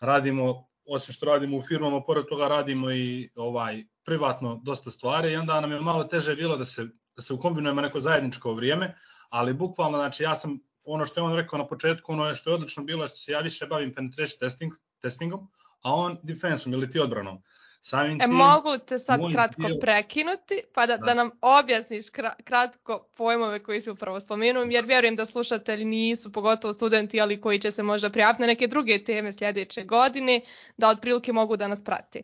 Radimo, 0.01 0.69
osim 0.85 1.13
što 1.13 1.27
radimo 1.27 1.57
u 1.57 1.63
firmama, 1.63 2.03
pored 2.03 2.27
toga 2.27 2.49
radimo 2.49 2.91
i 2.93 3.31
ovaj 3.37 3.85
privatno 4.05 4.61
dosta 4.65 4.91
stvari 4.91 5.33
i 5.33 5.37
onda 5.37 5.61
nam 5.61 5.73
je 5.73 5.81
malo 5.81 6.05
teže 6.05 6.37
bilo 6.37 6.57
da 6.57 6.65
se, 6.65 6.87
da 7.17 7.23
se 7.23 7.35
ukombinujemo 7.35 7.81
neko 7.81 8.01
zajedničko 8.01 8.55
vrijeme, 8.55 8.95
ali 9.29 9.55
bukvalno, 9.55 9.99
znači 9.99 10.23
ja 10.23 10.35
sam 10.35 10.59
ono 10.89 11.05
što 11.05 11.21
je 11.21 11.25
on 11.25 11.37
rekao 11.37 11.59
na 11.59 11.67
početku, 11.67 12.13
ono 12.13 12.27
je 12.27 12.35
što 12.35 12.51
je 12.51 12.55
odlično 12.55 12.85
bilo, 12.85 13.07
što 13.07 13.17
se 13.17 13.33
ja 13.33 13.41
više 13.41 13.67
bavim 13.67 13.95
penetration 13.95 14.39
testing, 14.41 14.73
testingom, 15.01 15.49
a 15.83 15.95
on 15.95 16.19
defensom 16.23 16.73
ili 16.73 16.91
ti 16.91 17.01
odbranom. 17.01 17.43
Samim 17.81 18.17
e, 18.17 18.25
tim, 18.25 18.31
mogu 18.31 18.71
li 18.71 18.79
te 18.87 18.99
sad 18.99 19.21
kratko 19.33 19.63
dio... 19.63 19.79
prekinuti, 19.81 20.63
pa 20.75 20.87
da, 20.87 20.97
da. 20.97 21.05
da 21.07 21.15
nam 21.15 21.31
objasniš 21.41 22.05
kratko 22.45 23.09
pojmove 23.17 23.63
koji 23.63 23.81
si 23.81 23.91
upravo 23.91 24.21
spomenuo, 24.21 24.63
jer 24.63 24.85
vjerujem 24.85 25.17
da 25.17 25.27
slušatelji 25.27 25.85
nisu, 25.85 26.33
pogotovo 26.33 26.75
studenti, 26.75 27.21
ali 27.21 27.41
koji 27.41 27.59
će 27.59 27.71
se 27.71 27.83
možda 27.83 28.11
prijaviti 28.11 28.41
na 28.41 28.47
neke 28.47 28.67
druge 28.67 29.05
teme 29.05 29.33
sljedeće 29.33 29.85
godine, 29.85 30.41
da 30.77 30.89
otprilike 30.89 31.33
mogu 31.33 31.57
da 31.57 31.69
nas 31.69 31.85
prati. 31.85 32.23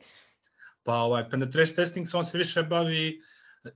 Pa 0.82 0.94
ovaj, 0.94 1.30
penetration 1.30 1.76
testing 1.76 2.06
on 2.14 2.24
se 2.24 2.38
više 2.38 2.62
bavi 2.62 3.20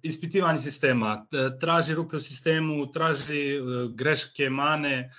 ispitivanje 0.02 0.59
sistema, 0.59 1.26
traži 1.61 1.95
rupe 1.95 2.16
u 2.16 2.21
sistemu, 2.21 2.92
traži 2.92 3.57
e, 3.57 3.61
greške, 3.95 4.50
mane, 4.50 5.11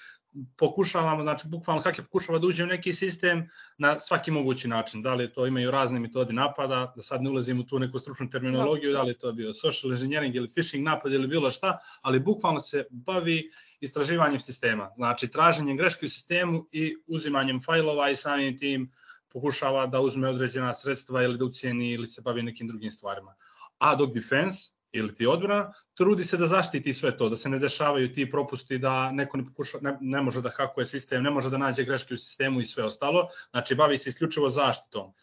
pokušavamo, 0.58 1.24
znači 1.24 1.48
bukvalno 1.48 1.84
je 1.86 2.04
pokušava 2.04 2.40
da 2.40 2.48
uđe 2.48 2.64
u 2.64 2.68
neki 2.68 2.94
sistem 2.94 3.50
na 3.78 4.00
svaki 4.00 4.32
mogući 4.32 4.68
način. 4.68 5.02
Da 5.02 5.14
li 5.14 5.34
to 5.34 5.46
imaju 5.48 5.72
razne 5.72 6.00
metode 6.00 6.34
napada, 6.34 6.94
da 6.96 7.02
sad 7.02 7.24
ne 7.24 7.30
ulazim 7.30 7.60
u 7.60 7.64
tu 7.64 7.80
neku 7.80 8.00
stručnu 8.00 8.30
terminologiju, 8.30 8.94
da 8.94 9.04
li 9.04 9.18
to 9.18 9.34
bio 9.34 9.54
social 9.54 9.94
engineering 9.94 10.36
ili 10.36 10.48
phishing 10.48 10.86
napad 10.86 11.14
ili 11.14 11.28
bilo 11.28 11.50
šta, 11.50 11.78
ali 12.02 12.20
bukvalno 12.20 12.60
se 12.60 12.86
bavi 12.90 13.52
istraživanjem 13.80 14.40
sistema. 14.40 14.92
Znači 14.96 15.28
traženjem 15.28 15.78
greške 15.78 16.06
u 16.06 16.10
sistemu 16.10 16.68
i 16.72 16.96
uzimanjem 17.08 17.62
fajlova 17.62 18.10
i 18.10 18.16
samim 18.16 18.58
tim 18.58 18.92
pokušava 19.30 19.88
da 19.88 20.02
uzme 20.02 20.30
određena 20.30 20.74
sredstva 20.74 21.24
ili 21.24 21.38
da 21.38 21.46
ucijeni 21.46 21.92
ili 21.92 22.08
se 22.08 22.22
bavi 22.22 22.44
nekim 22.44 22.68
drugim 22.68 22.92
stvarima. 22.92 23.36
A 23.80 23.96
dok 23.96 24.14
defense, 24.14 24.72
ili 24.92 25.16
ti 25.16 25.28
odbrana, 25.28 25.74
trudi 25.98 26.24
se 26.24 26.38
da 26.38 26.48
zaštiti 26.48 26.94
sve 26.94 27.18
to, 27.18 27.30
da 27.30 27.36
se 27.36 27.50
ne 27.50 27.60
dešavaju 27.60 28.14
ti 28.14 28.30
propusti, 28.30 28.78
da 28.78 29.12
neko 29.12 29.38
ne, 29.38 29.46
pokuša, 29.46 29.78
ne, 29.82 29.98
ne 30.02 30.22
može 30.22 30.42
da 30.42 30.50
hakuje 30.50 30.86
sistem, 30.86 31.24
ne 31.24 31.30
može 31.30 31.50
da 31.50 31.58
nađe 31.58 31.84
greške 31.84 32.14
u 32.14 32.18
sistemu 32.18 32.62
i 32.62 32.66
sve 32.66 32.84
ostalo, 32.84 33.28
znači 33.50 33.76
bavi 33.76 33.98
se 33.98 34.10
isključivo 34.10 34.50
zaštitom. 34.50 35.14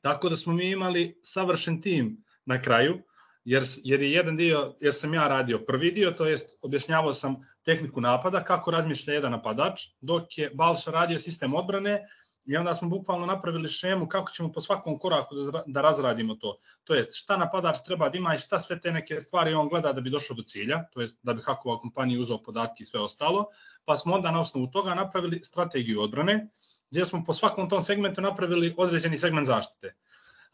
Tako 0.00 0.28
da 0.28 0.36
smo 0.36 0.52
mi 0.52 0.70
imali 0.70 1.20
savršen 1.22 1.80
tim 1.82 2.24
na 2.44 2.60
kraju, 2.62 3.02
jer, 3.44 3.62
jer 3.84 4.02
je 4.02 4.12
jedan 4.12 4.36
dio, 4.36 4.76
jer 4.80 4.94
sam 4.94 5.14
ja 5.14 5.28
radio 5.28 5.58
prvi 5.66 5.90
dio, 5.90 6.10
to 6.10 6.26
jest 6.26 6.58
objašnjavao 6.62 7.12
sam 7.14 7.36
tehniku 7.62 8.00
napada, 8.00 8.44
kako 8.44 8.70
razmišlja 8.70 9.14
jedan 9.14 9.32
napadač, 9.32 9.80
dok 10.00 10.38
je 10.38 10.50
Balša 10.54 10.90
radio 10.90 11.18
sistem 11.18 11.54
odbrane, 11.54 12.02
I 12.46 12.56
onda 12.56 12.74
smo 12.74 12.88
bukvalno 12.88 13.26
napravili 13.26 13.68
šemu 13.68 14.08
kako 14.08 14.30
ćemo 14.30 14.52
po 14.52 14.60
svakom 14.60 14.98
koraku 14.98 15.34
da, 15.34 15.62
da 15.66 15.80
razradimo 15.80 16.34
to. 16.34 16.56
To 16.84 16.94
jest 16.94 17.16
šta 17.16 17.36
napadač 17.36 17.76
treba 17.84 18.08
da 18.08 18.18
ima 18.18 18.34
i 18.34 18.38
šta 18.38 18.58
sve 18.58 18.80
te 18.80 18.92
neke 18.92 19.20
stvari 19.20 19.54
on 19.54 19.68
gleda 19.68 19.92
da 19.92 20.00
bi 20.00 20.10
došao 20.10 20.36
do 20.36 20.42
cilja, 20.42 20.84
to 20.92 21.00
jest 21.00 21.18
da 21.22 21.34
bi 21.34 21.42
hakova 21.42 21.78
kompanija 21.78 22.20
uzao 22.20 22.42
podatke 22.42 22.82
i 22.82 22.84
sve 22.84 23.00
ostalo. 23.00 23.46
Pa 23.84 23.96
smo 23.96 24.14
onda 24.14 24.30
na 24.30 24.40
osnovu 24.40 24.66
toga 24.66 24.94
napravili 24.94 25.40
strategiju 25.44 26.00
odbrane, 26.00 26.48
gdje 26.90 27.06
smo 27.06 27.24
po 27.26 27.34
svakom 27.34 27.68
tom 27.68 27.82
segmentu 27.82 28.20
napravili 28.20 28.74
određeni 28.76 29.18
segment 29.18 29.46
zaštite. 29.46 29.94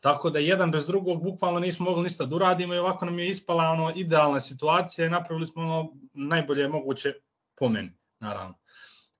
Tako 0.00 0.30
da 0.30 0.38
jedan 0.38 0.70
bez 0.70 0.86
drugog 0.86 1.22
bukvalno 1.22 1.60
nismo 1.60 1.84
mogli 1.84 2.02
ništa 2.02 2.24
da 2.24 2.36
uradimo 2.36 2.74
i 2.74 2.78
ovako 2.78 3.04
nam 3.04 3.18
je 3.18 3.28
ispala 3.28 3.64
ono 3.64 3.92
idealna 3.96 4.40
situacija 4.40 5.06
i 5.06 5.10
napravili 5.10 5.46
smo 5.46 5.62
ono 5.62 5.92
najbolje 6.12 6.68
moguće 6.68 7.14
po 7.58 7.68
meni, 7.68 7.92
naravno. 8.20 8.61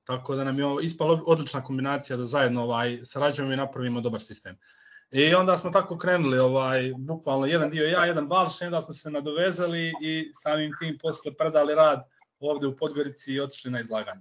Tako 0.04 0.35
da 0.37 0.44
nam 0.44 0.59
je 0.59 0.64
ovo 0.64 0.80
ispala 0.80 1.21
odlična 1.26 1.64
kombinacija 1.64 2.16
da 2.16 2.25
zajedno 2.25 2.62
ovaj 2.62 2.99
sarađujemo 3.02 3.52
i 3.52 3.56
napravimo 3.56 4.00
dobar 4.00 4.21
sistem. 4.21 4.56
I 5.11 5.35
onda 5.35 5.56
smo 5.56 5.71
tako 5.71 5.99
krenuli, 5.99 6.38
ovaj, 6.38 6.92
bukvalno 6.99 7.47
jedan 7.47 7.71
dio 7.71 7.87
ja, 7.87 8.04
jedan 8.04 8.28
Balša, 8.28 8.64
onda 8.64 8.80
smo 8.80 8.94
se 8.94 9.11
nadovezali 9.11 9.92
i 10.02 10.30
samim 10.32 10.73
tim 10.78 10.99
posle 11.02 11.35
predali 11.35 11.75
rad 11.75 12.02
ovde 12.40 12.66
u 12.66 12.76
Podgorici 12.76 13.32
i 13.32 13.40
otišli 13.40 13.71
na 13.71 13.80
izlaganje. 13.80 14.21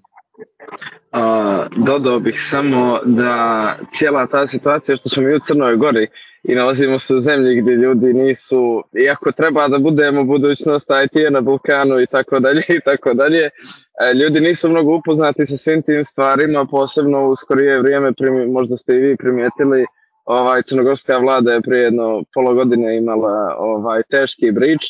A, 1.12 1.68
dodao 1.86 2.20
bih 2.20 2.48
samo 2.50 3.00
da 3.06 3.78
cijela 3.94 4.28
ta 4.28 4.48
situacija 4.48 4.98
što 4.98 5.10
smo 5.10 5.24
mi 5.24 5.36
u 5.36 5.40
Crnoj 5.48 5.76
Gori 5.76 6.08
i 6.44 6.56
nalazimo 6.56 7.00
se 7.00 7.16
u 7.16 7.22
zemlji 7.22 7.62
gdje 7.62 7.74
ljudi 7.74 8.14
nisu, 8.14 8.84
iako 9.06 9.32
treba 9.32 9.68
da 9.68 9.80
budemo 9.80 10.24
budućnost 10.24 10.86
IT 11.06 11.32
na 11.32 11.42
Balkanu 11.42 12.00
i 12.02 12.08
tako 12.08 12.40
dalje 12.40 12.64
i 12.70 12.80
tako 12.86 13.14
dalje, 13.14 13.44
e, 13.46 14.14
ljudi 14.14 14.42
nisu 14.42 14.70
mnogo 14.70 14.96
upoznati 14.96 15.46
sa 15.46 15.58
svim 15.58 15.82
tim 15.82 16.06
stvarima, 16.06 16.66
posebno 16.66 17.30
u 17.30 17.36
skorije 17.36 17.82
vrijeme, 17.82 18.14
možda 18.48 18.78
ste 18.78 18.96
i 18.96 19.00
vi 19.00 19.18
primijetili, 19.18 19.86
ovaj, 20.26 20.64
crnogorska 20.64 21.18
vlada 21.18 21.54
je 21.54 21.62
prije 21.62 21.84
jedno 21.84 22.24
polo 22.34 22.54
godine 22.54 22.98
imala 22.98 23.56
ovaj, 23.58 24.02
teški 24.10 24.52
brič, 24.52 24.86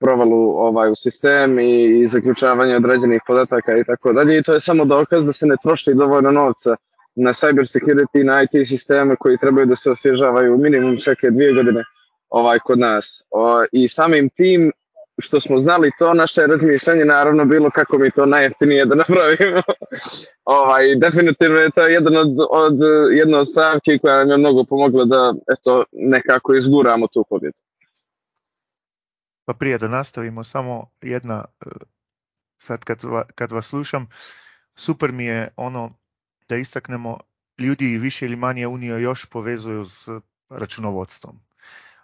provalu 0.00 0.50
ovaj, 0.56 0.90
u 0.90 0.94
sistem 0.94 1.58
i, 1.58 2.00
i 2.00 2.08
zaključavanje 2.08 2.76
određenih 2.76 3.20
podataka 3.26 3.76
i 3.76 3.84
tako 3.84 4.12
dalje 4.12 4.38
i 4.38 4.42
to 4.42 4.54
je 4.54 4.60
samo 4.60 4.84
dokaz 4.84 5.26
da 5.26 5.32
se 5.32 5.46
ne 5.46 5.56
troši 5.62 5.94
dovoljno 5.94 6.30
novca 6.30 6.76
na 7.16 7.32
cyber 7.32 7.66
security, 7.72 8.24
na 8.24 8.42
IT 8.42 8.68
sisteme 8.68 9.16
koji 9.16 9.38
trebaju 9.38 9.66
da 9.66 9.76
se 9.76 9.90
osvježavaju 9.90 10.58
minimum 10.58 10.98
sveke 11.00 11.30
dvije 11.30 11.52
godine 11.52 11.84
ovaj 12.28 12.58
kod 12.58 12.78
nas. 12.78 13.22
O, 13.30 13.64
I 13.72 13.88
samim 13.88 14.28
tim 14.28 14.72
što 15.18 15.40
smo 15.40 15.60
znali 15.60 15.90
to, 15.98 16.14
naše 16.14 16.46
razmišljanje 16.46 17.04
naravno 17.04 17.44
bilo 17.44 17.70
kako 17.70 17.98
mi 17.98 18.10
to 18.10 18.26
najjeftinije 18.26 18.84
da 18.84 18.94
napravimo. 18.94 19.62
ovaj, 20.44 20.94
definitivno 20.96 21.58
je 21.58 21.70
to 21.70 21.86
jedan 21.86 22.16
od, 22.16 22.36
od, 22.50 22.78
jedna 23.12 23.38
od 23.38 23.50
stavki 23.50 23.98
koja 23.98 24.18
nam 24.18 24.30
je 24.30 24.36
mnogo 24.36 24.64
pomogla 24.64 25.04
da 25.04 25.34
eto, 25.52 25.84
nekako 25.92 26.54
izguramo 26.54 27.06
tu 27.06 27.24
pobjedu. 27.28 27.56
Pa 29.44 29.54
prije 29.54 29.78
da 29.78 29.88
nastavimo, 29.88 30.44
samo 30.44 30.90
jedna, 31.02 31.44
e, 31.66 31.68
sad 32.56 32.84
kad, 32.84 33.02
kad 33.34 33.52
vas 33.52 33.66
slušam, 33.66 34.08
super 34.74 35.12
mi 35.12 35.24
je 35.24 35.48
ono 35.56 35.94
da 36.48 36.56
istaknemo, 36.56 37.18
ljudi 37.58 37.98
više 37.98 38.26
ili 38.26 38.36
manje 38.36 38.66
Uniju 38.66 38.98
još 38.98 39.26
povezuju 39.26 39.84
s 39.84 40.08
računovodstvom. 40.48 41.40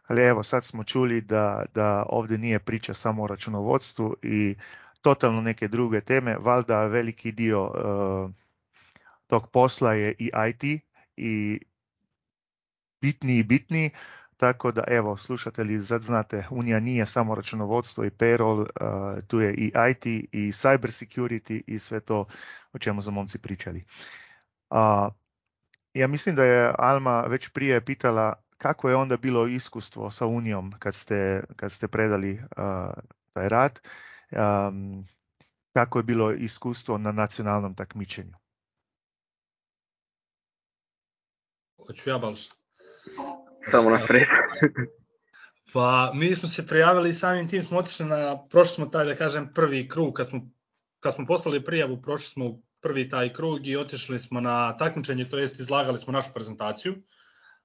Ali 0.06 0.22
evo 0.22 0.42
sad 0.42 0.64
smo 0.64 0.84
čuli 0.84 1.20
da, 1.20 1.64
da 1.75 2.06
ovdje 2.08 2.38
nije 2.38 2.58
priča 2.58 2.94
samo 2.94 3.22
o 3.22 3.26
računovodstvu 3.26 4.16
i 4.22 4.56
totalno 5.02 5.40
neke 5.40 5.68
druge 5.68 6.00
teme, 6.00 6.37
valjda 6.40 6.87
veliki 6.87 7.32
dio 7.32 7.64
uh, 7.64 8.30
tog 9.26 9.50
posla 9.50 9.94
je 9.94 10.14
i 10.18 10.30
IT 10.49 10.82
i 11.16 11.61
bitniji 13.00 13.38
i 13.38 13.42
bitniji, 13.42 13.90
tako 14.37 14.72
da 14.72 14.84
evo 14.88 15.16
slušatelji 15.16 15.82
sad 15.82 16.02
znate 16.02 16.46
Unija 16.50 16.80
nije 16.80 17.06
samo 17.06 17.34
računovodstvo 17.34 18.04
i 18.04 18.11
payroll, 18.11 18.61
uh, 18.61 19.25
tu 19.26 19.40
je 19.40 19.54
i 19.54 19.72
IT 19.90 20.06
i 20.06 20.52
cyber 20.52 20.90
security 21.04 21.62
i 21.66 21.78
sve 21.78 22.00
to 22.00 22.26
o 22.72 22.78
čemu 22.78 23.02
su 23.02 23.11
momci 23.11 23.38
pričali. 23.38 23.84
A, 24.72 25.10
ja 25.94 26.06
mislim 26.06 26.36
da 26.36 26.44
je 26.44 26.74
Alma 26.78 27.20
već 27.20 27.48
prije 27.48 27.84
pitala 27.84 28.34
kako 28.58 28.88
je 28.88 28.96
onda 28.96 29.16
bilo 29.16 29.46
iskustvo 29.46 30.10
sa 30.10 30.26
Unijom 30.26 30.72
kad 30.78 30.94
ste, 30.94 31.44
kad 31.56 31.72
ste 31.72 31.88
predali 31.88 32.32
uh, 32.32 32.92
taj 33.32 33.48
rad, 33.48 33.80
um, 34.30 35.06
kako 35.72 35.98
je 35.98 36.02
bilo 36.02 36.32
iskustvo 36.32 36.98
na 36.98 37.12
nacionalnom 37.12 37.74
takmičenju? 37.74 38.34
Hoću 41.86 42.10
ja 42.10 42.18
baš. 42.18 42.48
Samo 43.62 43.90
na 43.90 44.06
fred. 44.06 44.26
pa 45.72 46.12
mi 46.14 46.34
smo 46.34 46.48
se 46.48 46.66
prijavili 46.66 47.10
i 47.10 47.12
samim 47.12 47.48
tim 47.48 47.62
smo 47.62 47.78
otišli 47.78 48.06
na, 48.06 48.46
prošli 48.48 48.74
smo 48.74 48.86
taj 48.86 49.04
da 49.04 49.14
kažem 49.14 49.52
prvi 49.54 49.88
krug, 49.88 50.14
kad 50.14 50.28
smo, 50.28 50.50
kad 51.00 51.14
smo 51.14 51.26
poslali 51.26 51.64
prijavu, 51.64 52.02
prošli 52.02 52.30
smo 52.30 52.60
prvi 52.82 53.08
taj 53.08 53.32
krug 53.32 53.66
i 53.66 53.76
otišli 53.76 54.20
smo 54.20 54.40
na 54.40 54.76
takmičenje, 54.76 55.24
to 55.24 55.38
jest 55.38 55.60
izlagali 55.60 55.98
smo 55.98 56.12
našu 56.12 56.32
prezentaciju. 56.34 56.94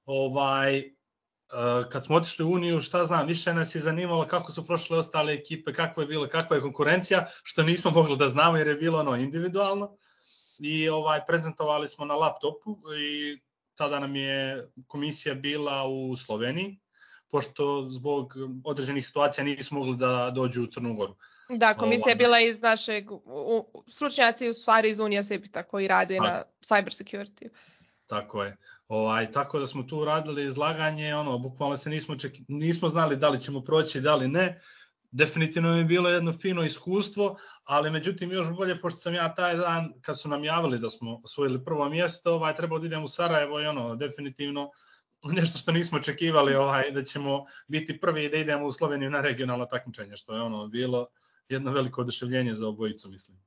Ovaj, 0.06 0.78
e, 0.78 0.86
kad 1.92 2.06
smo 2.06 2.16
otišli 2.16 2.46
u 2.46 2.52
Uniju, 2.52 2.82
šta 2.82 3.06
znam, 3.06 3.28
više 3.28 3.54
nas 3.54 3.76
je 3.76 3.82
zanimalo 3.82 4.28
kako 4.28 4.52
su 4.52 4.66
prošle 4.66 4.98
ostale 4.98 5.34
ekipe, 5.34 5.74
kakva 5.74 6.04
je 6.04 6.08
bila, 6.08 6.28
kakva 6.28 6.56
je 6.56 6.62
konkurencija, 6.62 7.26
što 7.44 7.64
nismo 7.64 7.92
mogli 7.92 8.18
da 8.18 8.30
znamo 8.30 8.58
jer 8.58 8.68
je 8.68 8.76
bilo 8.76 9.00
ono 9.00 9.16
individualno. 9.16 9.98
I 10.60 10.90
ovaj 10.90 11.26
prezentovali 11.28 11.88
smo 11.88 12.06
na 12.06 12.16
laptopu 12.16 12.78
i 13.00 13.40
tada 13.76 14.00
nam 14.00 14.16
je 14.16 14.70
komisija 14.88 15.36
bila 15.36 15.88
u 15.88 16.18
Sloveniji, 16.18 16.80
pošto 17.32 17.88
zbog 17.90 18.34
određenih 18.64 19.06
situacija 19.06 19.44
nismo 19.44 19.80
mogli 19.80 19.98
da 19.98 20.32
dođu 20.36 20.64
u 20.64 20.68
Crnu 20.68 20.96
Goru. 20.96 21.16
Da, 21.50 21.74
komisija 21.74 22.12
je 22.12 22.16
bila 22.16 22.40
iz 22.40 22.62
našeg, 22.62 23.12
u, 23.12 23.84
stručnjaci 23.88 24.50
u 24.50 24.54
stvari 24.54 24.90
iz 24.90 25.00
Unija 25.00 25.24
Sepita 25.24 25.64
koji 25.64 25.88
rade 25.88 26.20
na 26.20 26.44
cyber 26.62 27.04
security. 27.04 27.50
Tako 28.08 28.44
je. 28.44 28.58
Ovaj, 28.88 29.32
tako 29.32 29.60
da 29.60 29.68
smo 29.68 29.84
tu 29.84 30.06
radili 30.06 30.46
izlaganje, 30.46 31.16
ono, 31.16 31.38
bukvalno 31.38 31.78
se 31.78 31.90
nismo, 31.90 32.16
ček, 32.16 32.34
nismo 32.48 32.90
znali 32.90 33.16
da 33.16 33.30
li 33.30 33.40
ćemo 33.40 33.62
proći, 33.62 34.02
da 34.02 34.16
li 34.16 34.28
ne. 34.28 34.62
Definitivno 35.12 35.78
je 35.78 35.84
bilo 35.84 36.10
jedno 36.10 36.34
fino 36.42 36.64
iskustvo, 36.64 37.38
ali 37.64 37.92
međutim 37.92 38.32
još 38.32 38.52
bolje, 38.52 38.80
pošto 38.80 39.00
sam 39.00 39.14
ja 39.14 39.36
taj 39.36 39.58
dan, 39.58 39.94
kad 40.02 40.20
su 40.20 40.30
nam 40.30 40.44
javili 40.44 40.80
da 40.80 40.90
smo 40.90 41.22
osvojili 41.24 41.66
prvo 41.66 41.90
mjesto, 41.90 42.34
ovaj, 42.34 42.56
trebao 42.56 42.80
da 42.80 42.86
idem 42.86 43.04
u 43.04 43.08
Sarajevo 43.08 43.62
i 43.62 43.66
ono, 43.66 43.96
definitivno 43.96 44.72
nešto 45.24 45.58
što 45.58 45.72
nismo 45.72 45.98
očekivali 45.98 46.56
ovaj, 46.56 46.92
da 46.92 47.04
ćemo 47.04 47.46
biti 47.68 48.00
prvi 48.00 48.26
i 48.26 48.30
da 48.30 48.38
idemo 48.38 48.66
u 48.66 48.72
Sloveniju 48.72 49.10
na 49.10 49.22
regionalno 49.22 49.66
takmičenje, 49.66 50.16
što 50.16 50.36
je 50.36 50.42
ono 50.42 50.68
bilo 50.68 51.08
jedno 51.50 51.72
veliko 51.72 52.02
oduševljenje 52.02 52.56
za 52.56 52.68
obojicu, 52.68 53.10
mislim. 53.10 53.38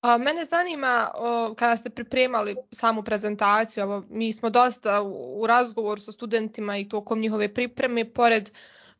A, 0.00 0.18
mene 0.18 0.44
zanima 0.44 1.10
o, 1.14 1.54
kada 1.58 1.76
ste 1.76 1.90
pripremali 1.90 2.56
samu 2.72 3.02
prezentaciju, 3.02 3.82
evo, 3.82 4.04
mi 4.10 4.32
smo 4.32 4.50
dosta 4.50 5.02
u, 5.02 5.42
u 5.42 5.46
razgovoru 5.46 6.00
sa 6.00 6.12
studentima 6.12 6.76
i 6.76 6.88
tokom 6.88 7.20
njihove 7.20 7.54
pripreme, 7.54 8.12
pored 8.12 8.50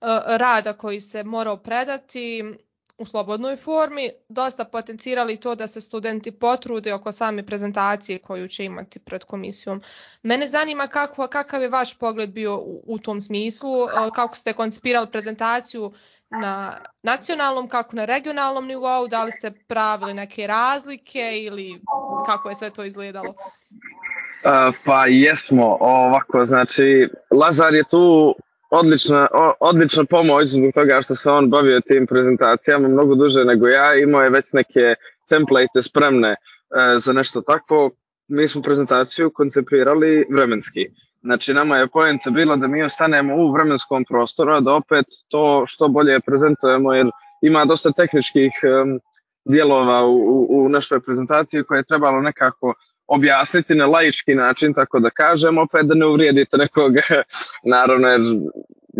o, 0.00 0.06
rada 0.26 0.72
koji 0.72 1.00
se 1.00 1.24
morao 1.24 1.56
predati 1.56 2.54
u 2.98 3.06
slobodnoj 3.06 3.56
formi, 3.56 4.10
dosta 4.28 4.64
potencirali 4.64 5.36
to 5.36 5.54
da 5.54 5.66
se 5.66 5.80
studenti 5.80 6.30
potrude 6.30 6.94
oko 6.94 7.12
same 7.12 7.46
prezentacije 7.46 8.18
koju 8.18 8.48
će 8.48 8.64
imati 8.64 8.98
pred 8.98 9.24
komisijom. 9.24 9.82
Mene 10.22 10.48
zanima 10.48 10.86
kako, 10.86 11.26
kakav 11.26 11.62
je 11.62 11.68
vaš 11.68 11.98
pogled 11.98 12.30
bio 12.30 12.56
u, 12.56 12.82
u 12.86 12.98
tom 12.98 13.20
smislu, 13.20 13.86
kako 14.14 14.36
ste 14.36 14.52
koncipirali 14.52 15.10
prezentaciju, 15.10 15.92
na 16.30 16.76
nacionalnom, 17.02 17.68
kako 17.68 17.96
na 17.96 18.04
regionalnom 18.04 18.66
nivou, 18.66 19.08
da 19.08 19.24
li 19.24 19.32
ste 19.32 19.50
pravili 19.50 20.14
neke 20.14 20.46
razlike 20.46 21.32
ili 21.40 21.80
kako 22.26 22.48
je 22.48 22.54
sve 22.54 22.70
to 22.70 22.84
izgledalo? 22.84 23.28
Uh, 23.28 24.74
pa 24.84 25.06
jesmo, 25.06 25.76
ovako, 25.80 26.44
znači 26.44 27.08
Lazar 27.30 27.74
je 27.74 27.84
tu 27.90 28.34
odlična, 28.70 29.26
odlična 29.60 30.04
pomoć 30.04 30.48
zbog 30.48 30.72
toga 30.74 31.02
što 31.02 31.14
se 31.14 31.30
on 31.30 31.50
bavio 31.50 31.80
tim 31.80 32.06
prezentacijama 32.06 32.88
mnogo 32.88 33.14
duže 33.14 33.44
nego 33.44 33.68
ja, 33.68 33.94
imao 33.94 34.22
je 34.22 34.30
već 34.30 34.52
neke 34.52 34.94
template 35.28 35.82
spremne 35.82 36.30
uh, 36.30 37.02
za 37.02 37.12
nešto 37.12 37.40
takvo. 37.40 37.90
Mi 38.28 38.48
smo 38.48 38.62
prezentaciju 38.62 39.30
koncepirali 39.30 40.26
vremenski. 40.30 40.86
Znači, 41.22 41.54
nama 41.54 41.76
je 41.76 41.86
poenta 41.86 42.30
bila 42.30 42.56
da 42.56 42.66
mi 42.66 42.82
ostanemo 42.82 43.36
u 43.36 43.52
vremenskom 43.52 44.04
prostoru, 44.04 44.52
a 44.52 44.60
da 44.60 44.72
opet 44.72 45.06
to 45.28 45.64
što 45.66 45.88
bolje 45.88 46.20
prezentujemo, 46.20 46.94
jer 46.94 47.10
ima 47.42 47.64
dosta 47.64 47.92
tehničkih 47.92 48.52
um, 48.62 49.00
dijelova 49.44 50.04
u, 50.06 50.46
u 50.48 50.68
našoj 50.68 51.00
prezentaciji 51.00 51.64
koje 51.64 51.78
je 51.78 51.84
trebalo 51.88 52.20
nekako 52.20 52.74
objasniti 53.08 53.74
na 53.74 53.86
laički 53.86 54.34
način, 54.34 54.74
tako 54.74 54.98
da 54.98 55.10
kažem, 55.10 55.58
opet 55.58 55.86
da 55.86 55.94
ne 55.94 56.06
uvrijedite 56.06 56.56
nekoga, 56.56 57.02
naravno, 57.74 58.08
jer 58.08 58.20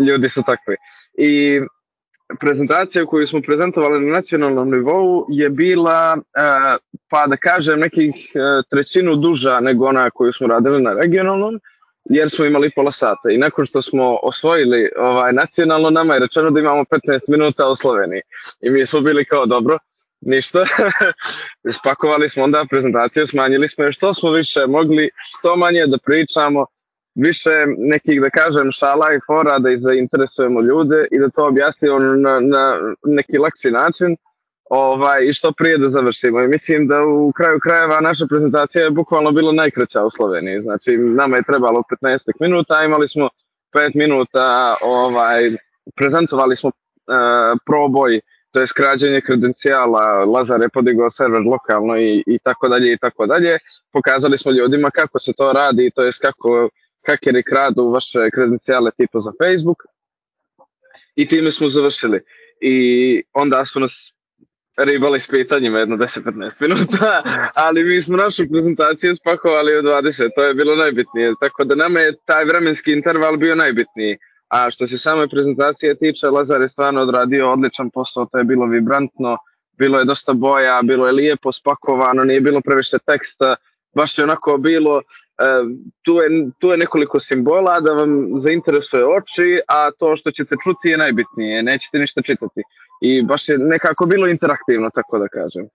ljudi 0.07 0.29
su 0.29 0.43
takvi. 0.43 0.75
I 1.17 1.61
prezentacija 2.39 3.05
koju 3.05 3.27
smo 3.27 3.41
prezentovali 3.41 4.05
na 4.05 4.15
nacionalnom 4.15 4.71
nivou 4.71 5.25
je 5.29 5.49
bila, 5.49 6.17
uh, 6.17 6.75
pa 7.09 7.27
da 7.27 7.37
kažem, 7.37 7.79
nekih 7.79 8.15
uh, 8.35 8.65
trećinu 8.69 9.15
duža 9.15 9.59
nego 9.59 9.85
ona 9.85 10.09
koju 10.09 10.33
smo 10.33 10.47
radili 10.47 10.81
na 10.81 10.93
regionalnom, 10.93 11.59
jer 12.05 12.29
smo 12.29 12.45
imali 12.45 12.71
pola 12.75 12.91
sata 12.91 13.29
i 13.31 13.37
nakon 13.37 13.65
što 13.65 13.81
smo 13.81 14.19
osvojili 14.23 14.89
ovaj 14.97 15.33
nacionalno 15.33 15.89
nama 15.89 16.13
je 16.13 16.19
rečeno 16.19 16.51
da 16.51 16.59
imamo 16.59 16.83
15 16.83 17.19
minuta 17.27 17.69
u 17.69 17.75
Sloveniji 17.75 18.21
i 18.61 18.69
mi 18.69 18.85
smo 18.85 19.01
bili 19.01 19.25
kao 19.25 19.45
dobro 19.45 19.77
ništa 20.21 20.59
spakovali 21.79 22.29
smo 22.29 22.43
onda 22.43 22.65
prezentaciju 22.69 23.27
smanjili 23.27 23.67
smo 23.67 23.83
je 23.83 23.91
što 23.91 24.13
smo 24.13 24.31
više 24.31 24.59
mogli 24.67 25.09
što 25.23 25.55
manje 25.55 25.83
da 25.87 25.97
pričamo 26.05 26.65
više 27.15 27.49
nekih 27.77 28.21
da 28.21 28.29
kažem 28.29 28.71
šala 28.71 29.13
i 29.13 29.19
fora 29.27 29.59
da 29.59 29.69
i 29.71 29.81
zainteresujemo 29.81 30.61
ljude 30.61 31.07
i 31.11 31.19
da 31.19 31.29
to 31.29 31.47
objasnimo 31.47 31.99
na, 31.99 32.39
na 32.39 32.93
neki 33.03 33.37
lakši 33.37 33.71
način 33.71 34.17
ovaj, 34.69 35.25
i 35.25 35.33
što 35.33 35.51
prije 35.51 35.77
da 35.77 35.89
završimo. 35.89 36.41
I 36.41 36.47
mislim 36.47 36.87
da 36.87 37.01
u 37.01 37.31
kraju 37.31 37.59
krajeva 37.59 37.99
naša 37.99 38.25
prezentacija 38.29 38.83
je 38.83 38.91
bukvalno 38.91 39.31
bila 39.31 39.51
najkraća 39.51 40.03
u 40.03 40.11
Sloveniji. 40.11 40.61
Znači, 40.61 40.97
nama 40.97 41.35
je 41.35 41.43
trebalo 41.43 41.83
15 42.03 42.31
minuta, 42.39 42.83
imali 42.83 43.09
smo 43.09 43.29
5 43.73 43.91
minuta, 43.95 44.75
ovaj, 44.81 45.51
prezentovali 45.95 46.55
smo 46.55 46.67
uh, 46.69 47.59
proboj, 47.65 48.21
to 48.51 48.59
je 48.61 48.67
skrađenje 48.67 49.21
kredencijala, 49.21 50.25
Lazar 50.25 50.61
je 50.61 50.69
podigao 50.69 51.11
server 51.11 51.41
lokalno 51.41 51.97
i, 51.97 52.23
i 52.27 52.39
tako 52.43 52.67
dalje 52.67 52.93
i 52.93 52.97
tako 52.97 53.25
dalje. 53.25 53.57
Pokazali 53.93 54.37
smo 54.37 54.51
ljudima 54.51 54.91
kako 54.91 55.19
se 55.19 55.33
to 55.33 55.53
radi, 55.53 55.91
to 55.95 56.03
je 56.03 56.11
kako 56.21 56.69
hakeri 57.07 57.43
kradu 57.43 57.89
vaše 57.89 58.29
kredencijale 58.33 58.91
tipa 58.97 59.19
za 59.19 59.31
Facebook 59.43 59.83
i 61.15 61.27
time 61.27 61.51
smo 61.51 61.69
završili. 61.69 62.21
I 62.61 62.77
onda 63.33 63.65
su 63.65 63.79
nas 63.79 63.91
ribali 64.77 65.19
s 65.19 65.27
pitanjima 65.27 65.79
jedno 65.79 65.97
10-15 65.97 66.61
minuta, 66.61 67.23
ali 67.65 67.83
mi 67.83 68.03
smo 68.03 68.17
našu 68.17 68.43
prezentaciju 68.51 69.15
spakovali 69.15 69.79
u 69.79 69.81
20, 69.81 70.29
to 70.35 70.43
je 70.43 70.53
bilo 70.53 70.75
najbitnije, 70.75 71.33
tako 71.41 71.63
da 71.63 71.75
nama 71.75 71.99
je 71.99 72.15
taj 72.25 72.45
vremenski 72.45 72.91
interval 72.91 73.37
bio 73.37 73.55
najbitniji. 73.55 74.17
A 74.49 74.71
što 74.71 74.87
se 74.87 74.97
same 74.97 75.27
prezentacije 75.27 75.95
tiče, 75.95 76.27
Lazar 76.27 76.61
je 76.61 76.69
stvarno 76.69 77.01
odradio 77.01 77.51
odličan 77.51 77.89
posao, 77.89 78.25
to 78.25 78.37
je 78.37 78.43
bilo 78.43 78.65
vibrantno, 78.65 79.37
bilo 79.77 79.99
je 79.99 80.05
dosta 80.05 80.33
boja, 80.33 80.81
bilo 80.83 81.07
je 81.07 81.13
lijepo 81.13 81.51
spakovano, 81.51 82.23
nije 82.23 82.41
bilo 82.41 82.61
previše 82.61 82.97
teksta, 83.05 83.55
baš 83.95 84.17
je 84.17 84.23
onako 84.23 84.57
bilo, 84.57 85.01
e, 85.01 85.45
tu, 86.01 86.13
je, 86.13 86.51
tu 86.59 86.67
je 86.71 86.77
nekoliko 86.77 87.19
simbola 87.19 87.79
da 87.79 87.93
vam 87.93 88.41
zainteresuje 88.45 89.05
oči, 89.05 89.61
a 89.67 89.91
to 89.99 90.15
što 90.17 90.31
ćete 90.31 90.55
čuti 90.63 90.87
je 90.87 90.97
najbitnije, 90.97 91.63
nećete 91.63 91.99
ništa 91.99 92.21
čitati. 92.21 92.61
I 93.01 93.21
baš 93.21 93.49
je 93.49 93.57
nekako 93.57 94.05
bilo 94.05 94.27
interaktivno, 94.27 94.89
tako 94.93 95.19
da 95.19 95.27
kažem. 95.27 95.65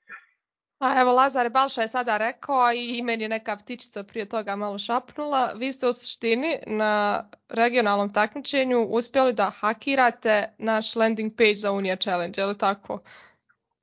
A 0.85 1.01
evo 1.01 1.13
Lazare 1.13 1.51
Balša 1.51 1.83
je 1.83 1.89
sada 1.89 2.17
rekao 2.17 2.73
i 2.73 3.03
meni 3.03 3.25
je 3.25 3.29
neka 3.29 3.57
ptičica 3.57 4.03
prije 4.03 4.29
toga 4.29 4.57
malo 4.57 4.79
šapnula. 4.79 5.53
Vi 5.57 5.73
ste 5.73 5.89
u 5.89 5.93
suštini 5.93 6.59
na 6.67 7.25
regionalnom 7.49 8.13
takmičenju 8.13 8.83
uspjeli 8.83 9.33
da 9.33 9.51
hakirate 9.51 10.55
naš 10.59 10.97
landing 10.97 11.33
page 11.37 11.55
za 11.55 11.73
Unija 11.73 11.97
Challenge, 11.97 12.41
je 12.41 12.47
li 12.47 12.59
tako? 12.59 13.01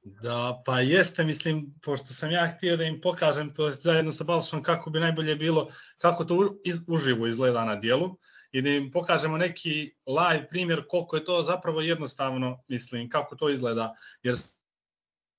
Da, 0.03 0.61
pa 0.65 0.79
jeste, 0.79 1.23
mislim, 1.23 1.73
pošto 1.83 2.07
sam 2.07 2.31
ja 2.31 2.47
htio 2.47 2.77
da 2.77 2.83
im 2.83 3.01
pokažem 3.01 3.53
to 3.53 3.71
zajedno 3.71 4.11
sa 4.11 4.23
Balšom 4.23 4.63
kako 4.63 4.89
bi 4.89 4.99
najbolje 4.99 5.35
bilo, 5.35 5.67
kako 5.97 6.25
to 6.25 6.55
uživo 6.87 7.27
izgleda 7.27 7.65
na 7.65 7.75
dijelu 7.75 8.17
i 8.51 8.61
da 8.61 8.69
im 8.69 8.91
pokažemo 8.91 9.37
neki 9.37 9.91
live 10.07 10.47
primjer 10.49 10.83
koliko 10.89 11.15
je 11.15 11.25
to 11.25 11.43
zapravo 11.43 11.81
jednostavno, 11.81 12.63
mislim, 12.67 13.09
kako 13.09 13.35
to 13.35 13.49
izgleda, 13.49 13.93
jer 14.23 14.35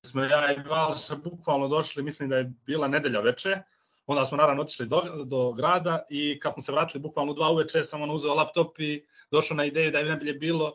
smo 0.07 0.23
ja 0.23 0.53
i 0.53 0.69
Balša 0.69 1.17
bukvalno 1.17 1.69
došli, 1.69 2.03
mislim 2.03 2.29
da 2.29 2.37
je 2.37 2.53
bila 2.67 2.89
nedelja 2.89 3.21
veče, 3.21 3.59
onda 4.07 4.27
smo 4.27 4.37
naravno 4.37 4.63
otišli 4.63 4.87
do, 4.87 5.03
do 5.25 5.53
grada 5.53 6.05
i 6.11 6.41
kad 6.41 6.53
smo 6.53 6.63
se 6.63 6.73
vratili 6.73 7.03
bukvalno 7.03 7.35
dva 7.35 7.51
uveče 7.51 7.85
sam 7.85 8.03
on 8.03 8.11
uzeo 8.11 8.35
laptop 8.35 8.79
i 8.79 9.07
došao 9.31 9.57
na 9.57 9.65
ideju 9.65 9.91
da 9.91 9.99
je 9.99 10.05
najbolje 10.05 10.33
bilo 10.33 10.73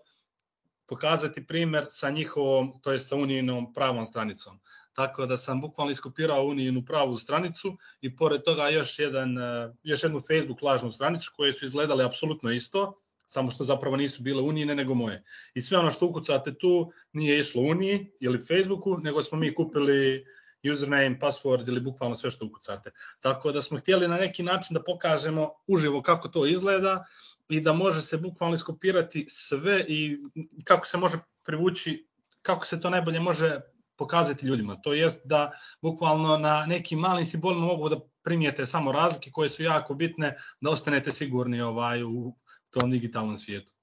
pokazati 0.88 1.48
primer 1.48 1.86
sa 1.90 2.10
njihovom, 2.10 2.74
to 2.82 2.92
je 2.92 3.00
sa 3.00 3.16
Unijinom 3.16 3.74
pravom 3.74 4.06
stranicom. 4.06 4.60
Tako 4.94 5.26
da 5.26 5.38
sam 5.38 5.62
bukvalno 5.62 5.92
iskopirao 5.92 6.46
Unijinu 6.46 6.86
pravu 6.86 7.18
stranicu 7.18 7.78
i 8.02 8.16
pored 8.16 8.44
toga 8.44 8.70
još, 8.70 9.00
jedan, 9.00 9.38
e, 9.38 9.74
još 9.84 10.04
jednu 10.04 10.20
Facebook 10.20 10.62
lažnu 10.62 10.92
stranicu 10.92 11.32
koje 11.36 11.54
su 11.54 11.66
izgledale 11.66 12.06
apsolutno 12.06 12.52
isto, 12.52 13.02
samo 13.28 13.52
što 13.52 13.64
zapravo 13.64 13.96
nisu 13.96 14.24
bile 14.24 14.42
Unijine 14.42 14.76
nego 14.76 14.94
moje. 14.94 15.24
I 15.54 15.62
sve 15.62 15.78
ono 15.78 15.92
što 15.92 16.06
ukucate 16.06 16.54
tu 16.54 16.92
nije 17.14 17.40
išlo 17.40 17.62
Uniji 17.62 18.12
ili 18.20 18.40
Facebooku, 18.40 18.98
nego 18.98 19.24
smo 19.24 19.38
mi 19.38 19.56
kupili 19.56 20.26
username, 20.74 21.20
password 21.20 21.68
ili 21.68 21.82
bukvalno 21.82 22.16
sve 22.16 22.32
što 22.32 22.46
ukucate. 22.46 22.92
Tako 23.20 23.52
da 23.52 23.62
smo 23.62 23.78
htjeli 23.78 24.08
na 24.08 24.18
neki 24.18 24.44
način 24.44 24.74
da 24.74 24.84
pokažemo 24.84 25.50
uživo 25.68 26.02
kako 26.02 26.28
to 26.28 26.46
izgleda 26.46 27.06
i 27.50 27.62
da 27.62 27.74
može 27.74 28.02
se 28.02 28.18
bukvalno 28.18 28.56
iskopirati 28.56 29.26
sve 29.30 29.86
i 29.88 30.18
kako 30.64 30.88
se 30.88 30.98
može 30.98 31.18
privući, 31.46 32.08
kako 32.42 32.66
se 32.66 32.82
to 32.82 32.90
najbolje 32.90 33.20
može 33.20 33.60
pokazati 33.98 34.46
ljudima. 34.46 34.76
To 34.82 34.94
jest 34.94 35.22
da 35.26 35.52
bukvalno 35.82 36.38
na 36.38 36.66
nekim 36.66 37.00
malim 37.00 37.26
simbolima 37.26 37.66
mogu 37.66 37.90
da 37.90 38.00
primijete 38.24 38.66
samo 38.66 38.92
razlike 38.92 39.32
koje 39.32 39.50
su 39.50 39.64
jako 39.64 39.94
bitne 39.94 40.38
da 40.62 40.70
ostanete 40.70 41.12
sigurni 41.12 41.62
ovaj 41.62 42.04
u 42.04 42.36
tom 42.80 42.92
digitalnom 42.92 43.38
svijetu. 43.38 43.74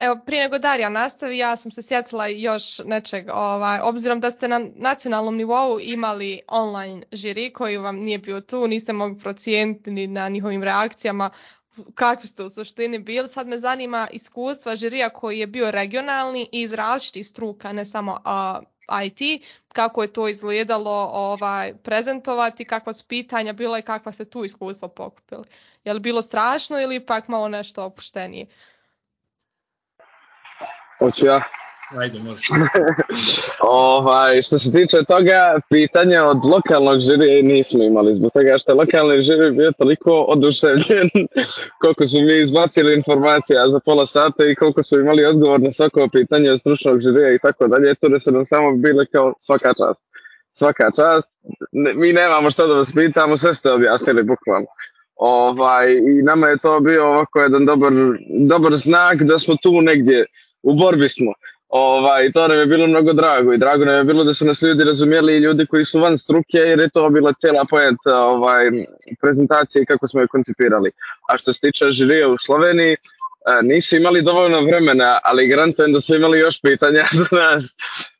Evo, 0.00 0.20
prije 0.26 0.42
nego 0.42 0.58
Darija 0.58 0.88
nastavi, 0.88 1.38
ja 1.38 1.56
sam 1.56 1.70
se 1.70 1.82
sjetila 1.82 2.26
još 2.26 2.78
nečeg, 2.78 3.28
ovaj, 3.32 3.80
obzirom 3.80 4.20
da 4.20 4.30
ste 4.30 4.48
na 4.48 4.60
nacionalnom 4.76 5.36
nivou 5.36 5.80
imali 5.80 6.40
online 6.48 7.02
žiri 7.12 7.52
koji 7.52 7.76
vam 7.76 7.96
nije 7.96 8.18
bio 8.18 8.40
tu, 8.40 8.68
niste 8.68 8.92
mogli 8.92 9.18
procijeniti 9.18 9.90
ni 9.90 10.06
na 10.06 10.28
njihovim 10.28 10.62
reakcijama 10.62 11.30
kakvi 11.94 12.28
ste 12.28 12.42
u 12.42 12.50
suštini 12.50 12.98
bili. 12.98 13.28
Sad 13.28 13.48
me 13.48 13.58
zanima 13.58 14.08
iskustva 14.12 14.76
žirija 14.76 15.10
koji 15.10 15.38
je 15.38 15.46
bio 15.46 15.70
regionalni 15.70 16.48
i 16.52 16.62
iz 16.62 16.72
različitih 16.72 17.26
struka, 17.26 17.72
ne 17.72 17.84
samo 17.84 18.20
a, 18.24 18.60
IT, 19.04 19.42
kako 19.68 20.02
je 20.02 20.12
to 20.12 20.28
izgledalo 20.28 21.10
ovaj, 21.12 21.74
prezentovati, 21.74 22.64
kakva 22.64 22.92
su 22.92 23.04
pitanja 23.08 23.52
bila 23.52 23.78
i 23.78 23.82
kakva 23.82 24.12
ste 24.12 24.24
tu 24.24 24.44
iskustva 24.44 24.88
pokupili. 24.88 25.44
Je 25.84 25.92
li 25.92 26.00
bilo 26.00 26.22
strašno 26.22 26.80
ili 26.80 26.96
ipak 26.96 27.28
malo 27.28 27.48
nešto 27.48 27.84
opuštenije? 27.84 28.46
Hoću 30.98 31.26
ja. 31.26 31.42
Ajde, 31.90 32.18
može. 32.18 32.40
ovaj, 33.60 34.42
što 34.42 34.58
se 34.58 34.72
tiče 34.72 35.04
toga, 35.08 35.60
pitanja 35.70 36.24
od 36.24 36.38
lokalnog 36.44 37.00
žirija 37.00 37.42
nismo 37.42 37.84
imali, 37.84 38.14
zbog 38.14 38.32
toga 38.32 38.58
što 38.58 38.72
je 38.72 38.76
lokalni 38.76 39.22
žiri 39.22 39.50
bio 39.50 39.72
toliko 39.78 40.10
oduševljen 40.12 41.10
koliko 41.82 42.06
su 42.06 42.16
mi 42.16 42.38
izbacili 42.42 42.94
informacija 42.94 43.68
za 43.70 43.80
pola 43.80 44.06
sata 44.06 44.46
i 44.46 44.54
koliko 44.54 44.82
smo 44.82 44.98
imali 44.98 45.24
odgovor 45.24 45.60
na 45.60 45.72
svako 45.72 46.08
pitanje 46.12 46.50
od 46.50 46.60
stručnog 46.60 47.00
žirija 47.00 47.34
i 47.34 47.38
tako 47.38 47.66
dalje, 47.66 47.94
da 48.02 48.20
su 48.20 48.30
nam 48.30 48.46
samo 48.46 48.76
bile 48.76 49.06
kao 49.06 49.34
svaka 49.38 49.68
čast. 49.68 50.04
svaka 50.52 50.90
čast. 50.96 51.28
Mi 51.72 52.12
nemamo 52.12 52.50
šta 52.50 52.66
da 52.66 52.74
vas 52.74 52.92
pitamo, 52.94 53.36
sve 53.36 53.54
ste 53.54 53.72
objasnili 53.72 54.22
bukvalno. 54.22 54.66
Ovaj, 55.16 55.92
I 55.92 56.22
nama 56.22 56.48
je 56.48 56.58
to 56.58 56.80
bio 56.80 57.06
ovako 57.06 57.40
jedan 57.40 57.66
dobar, 57.66 57.92
dobar 58.48 58.76
znak 58.76 59.22
da 59.22 59.38
smo 59.38 59.54
tu 59.62 59.80
negdje, 59.80 60.26
u 60.62 60.74
borbi 60.74 61.08
smo. 61.08 61.32
Ovaj, 61.76 62.32
to 62.32 62.48
nam 62.48 62.58
je 62.58 62.66
bilo 62.66 62.86
mnogo 62.86 63.12
drago 63.12 63.52
i 63.52 63.58
drago 63.58 63.84
nam 63.84 63.94
je 63.94 64.04
bilo 64.04 64.24
da 64.24 64.34
su 64.34 64.44
nas 64.44 64.62
ljudi 64.62 64.84
razumijeli 64.84 65.34
i 65.34 65.38
ljudi 65.38 65.66
koji 65.66 65.84
su 65.84 66.00
van 66.00 66.18
struke 66.18 66.58
jer 66.58 66.78
je 66.78 66.88
to 66.88 67.10
bila 67.10 67.32
cijela 67.32 67.64
poenta 67.70 68.14
ovaj, 68.16 68.64
prezentacije 69.20 69.82
i 69.82 69.86
kako 69.86 70.08
smo 70.08 70.20
je 70.20 70.26
koncipirali. 70.26 70.90
A 71.28 71.36
što 71.36 71.52
se 71.52 71.60
tiče 71.60 71.84
žirija 71.90 72.28
u 72.28 72.38
Sloveniji, 72.38 72.92
e, 72.92 72.96
nisu 73.62 73.96
imali 73.96 74.22
dovoljno 74.22 74.60
vremena, 74.60 75.18
ali 75.24 75.48
garantujem 75.48 75.92
da 75.92 76.00
su 76.00 76.14
imali 76.14 76.38
još 76.38 76.60
pitanja 76.62 77.04
za 77.18 77.36
nas. 77.36 77.64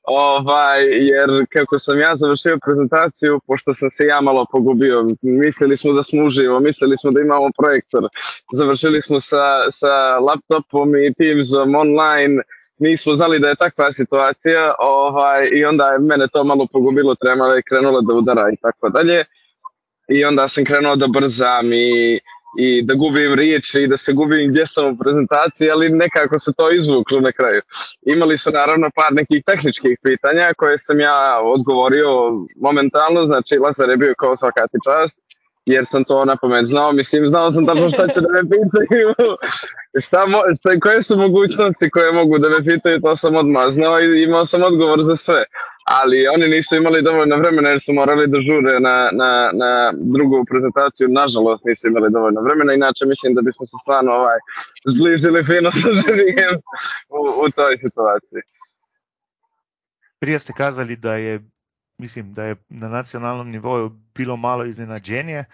Ovaj, 0.02 0.84
jer 0.84 1.46
kako 1.52 1.78
sam 1.78 2.00
ja 2.00 2.16
završio 2.16 2.58
prezentaciju, 2.64 3.40
pošto 3.46 3.74
sam 3.74 3.90
se 3.90 4.04
ja 4.04 4.20
malo 4.20 4.46
pogubio, 4.52 5.06
mislili 5.22 5.76
smo 5.76 5.92
da 5.92 6.02
smo 6.02 6.24
uživo, 6.24 6.60
mislili 6.60 6.96
smo 7.00 7.10
da 7.10 7.20
imamo 7.20 7.50
projektor, 7.58 8.02
završili 8.52 9.02
smo 9.02 9.20
sa, 9.20 9.70
sa 9.80 10.18
laptopom 10.18 10.96
i 10.96 11.14
Teamsom 11.14 11.74
online, 11.74 12.42
nismo 12.78 13.14
znali 13.14 13.38
da 13.38 13.48
je 13.48 13.56
takva 13.56 13.92
situacija 13.92 14.72
ovaj, 14.78 15.48
i 15.52 15.64
onda 15.64 15.84
je 15.84 15.98
mene 15.98 16.28
to 16.32 16.44
malo 16.44 16.66
pogubilo, 16.72 17.14
tremala 17.14 17.54
je 17.54 17.62
krenula 17.62 18.00
da 18.00 18.14
udara 18.14 18.50
i 18.52 18.56
tako 18.56 18.88
dalje. 18.88 19.24
I 20.08 20.24
onda 20.24 20.48
sam 20.48 20.64
krenuo 20.64 20.96
da 20.96 21.06
brzam 21.06 21.72
i, 21.72 22.20
i 22.58 22.82
da 22.82 22.94
gubim 22.94 23.34
riječi 23.34 23.82
i 23.82 23.88
da 23.88 23.96
se 23.96 24.12
gubim 24.12 24.50
gdje 24.50 24.66
sam 24.66 24.86
u 24.86 24.98
prezentaciji, 24.98 25.70
ali 25.70 25.88
nekako 25.88 26.40
se 26.40 26.52
to 26.56 26.70
izvuklo 26.70 27.20
na 27.20 27.32
kraju. 27.32 27.60
Imali 28.02 28.38
su 28.38 28.50
naravno 28.50 28.90
par 28.94 29.12
nekih 29.12 29.42
tehničkih 29.46 29.98
pitanja 30.02 30.54
koje 30.56 30.78
sam 30.78 31.00
ja 31.00 31.38
odgovorio 31.42 32.08
momentalno, 32.60 33.26
znači 33.26 33.54
Lazar 33.64 33.90
je 33.90 33.96
bio 33.96 34.14
kao 34.18 34.36
svakati 34.36 34.78
čast 34.86 35.23
jer 35.66 35.86
sam 35.86 36.04
to 36.04 36.24
na 36.24 36.36
pamet 36.36 36.66
znao, 36.66 36.92
mislim, 36.92 37.28
znao 37.28 37.52
sam 37.52 37.66
tačno 37.66 37.90
šta 37.90 38.08
će 38.08 38.20
da 38.20 38.28
me 38.28 38.40
pitaju, 38.40 39.14
šta 40.06 40.26
mo, 40.26 40.38
šta, 40.58 40.80
koje 40.80 41.02
su 41.02 41.16
mogućnosti 41.16 41.90
koje 41.90 42.12
mogu 42.12 42.38
da 42.38 42.48
me 42.48 42.64
pitaju, 42.64 43.00
to 43.00 43.16
sam 43.16 43.36
odmah 43.36 43.72
znao 43.72 44.00
i 44.00 44.22
imao 44.22 44.46
sam 44.46 44.62
odgovor 44.62 45.04
za 45.04 45.16
sve. 45.16 45.44
Ali 45.86 46.28
oni 46.28 46.48
nisu 46.48 46.76
imali 46.76 47.02
dovoljno 47.02 47.36
vremena 47.36 47.68
jer 47.68 47.80
su 47.82 47.92
morali 47.92 48.26
da 48.26 48.40
žure 48.40 48.80
na, 48.80 49.08
na, 49.12 49.50
na 49.52 49.92
drugu 49.94 50.44
prezentaciju, 50.44 51.08
nažalost 51.08 51.64
nisu 51.64 51.86
imali 51.86 52.10
dovoljno 52.10 52.40
vremena, 52.40 52.72
inače 52.72 53.04
mislim 53.06 53.34
da 53.34 53.42
bismo 53.42 53.66
se 53.66 53.76
stvarno 53.82 54.12
ovaj, 54.12 54.38
zbližili 54.86 55.44
fino 55.44 55.70
sa 55.70 55.88
žirijem 56.02 56.54
u, 57.08 57.20
u 57.44 57.50
toj 57.50 57.78
situaciji. 57.78 58.42
Prije 60.18 60.38
ste 60.38 60.52
kazali 60.56 60.96
da 60.96 61.14
je 61.14 61.40
mislim 61.98 62.34
da 62.34 62.44
je 62.44 62.56
na 62.68 62.88
nacionalnom 62.88 63.50
nivou 63.50 63.88
bilo 64.14 64.36
malo 64.36 64.64
iznenađenje. 64.64 65.44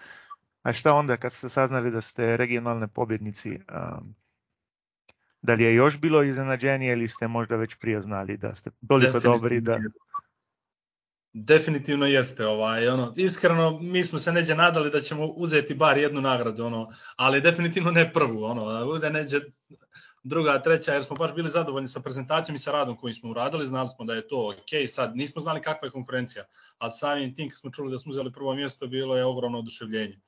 A 0.63 0.73
šta 0.73 0.93
onda 0.93 1.17
kad 1.17 1.33
ste 1.33 1.49
saznali 1.49 1.91
da 1.91 2.01
ste 2.01 2.37
regionalne 2.37 2.87
pobjednici? 2.87 3.49
Um, 3.49 4.15
da 5.41 5.53
li 5.53 5.63
je 5.63 5.75
još 5.75 5.99
bilo 5.99 6.23
iznenađenje 6.23 6.91
ili 6.91 7.07
ste 7.07 7.27
možda 7.27 7.55
već 7.55 7.75
prije 7.75 8.01
znali 8.01 8.37
da 8.37 8.55
ste 8.55 8.71
toliko 8.87 9.19
dobri 9.19 9.61
da... 9.61 9.79
Definitivno 11.33 12.05
jeste, 12.05 12.45
ovaj, 12.45 12.87
ono, 12.87 13.13
iskreno 13.17 13.79
mi 13.79 14.03
smo 14.03 14.19
se 14.19 14.31
neđe 14.31 14.55
nadali 14.55 14.89
da 14.89 15.01
ćemo 15.01 15.25
uzeti 15.25 15.73
bar 15.73 15.97
jednu 15.97 16.21
nagradu, 16.21 16.65
ono, 16.65 16.89
ali 17.15 17.41
definitivno 17.41 17.91
ne 17.91 18.11
prvu, 18.13 18.43
ono, 18.43 18.97
da 18.99 19.09
neđe 19.09 19.39
druga, 20.23 20.61
treća, 20.61 20.93
jer 20.93 21.03
smo 21.03 21.15
baš 21.15 21.35
bili 21.35 21.49
zadovoljni 21.49 21.87
sa 21.87 21.99
prezentacijom 21.99 22.55
i 22.55 22.59
sa 22.59 22.71
radom 22.71 22.97
koji 22.97 23.13
smo 23.13 23.29
uradili, 23.29 23.67
znali 23.67 23.89
smo 23.89 24.05
da 24.05 24.13
je 24.13 24.27
to 24.27 24.49
ok, 24.49 24.89
sad 24.89 25.15
nismo 25.15 25.41
znali 25.41 25.61
kakva 25.61 25.85
je 25.85 25.91
konkurencija, 25.91 26.45
ali 26.77 26.91
samim 26.91 27.35
tim 27.35 27.49
kad 27.49 27.59
smo 27.59 27.71
čuli 27.71 27.91
da 27.91 27.99
smo 27.99 28.09
uzeli 28.09 28.33
prvo 28.33 28.53
mjesto, 28.55 28.87
bilo 28.87 29.17
je 29.17 29.25
ogromno 29.25 29.59
oduševljenje. 29.59 30.19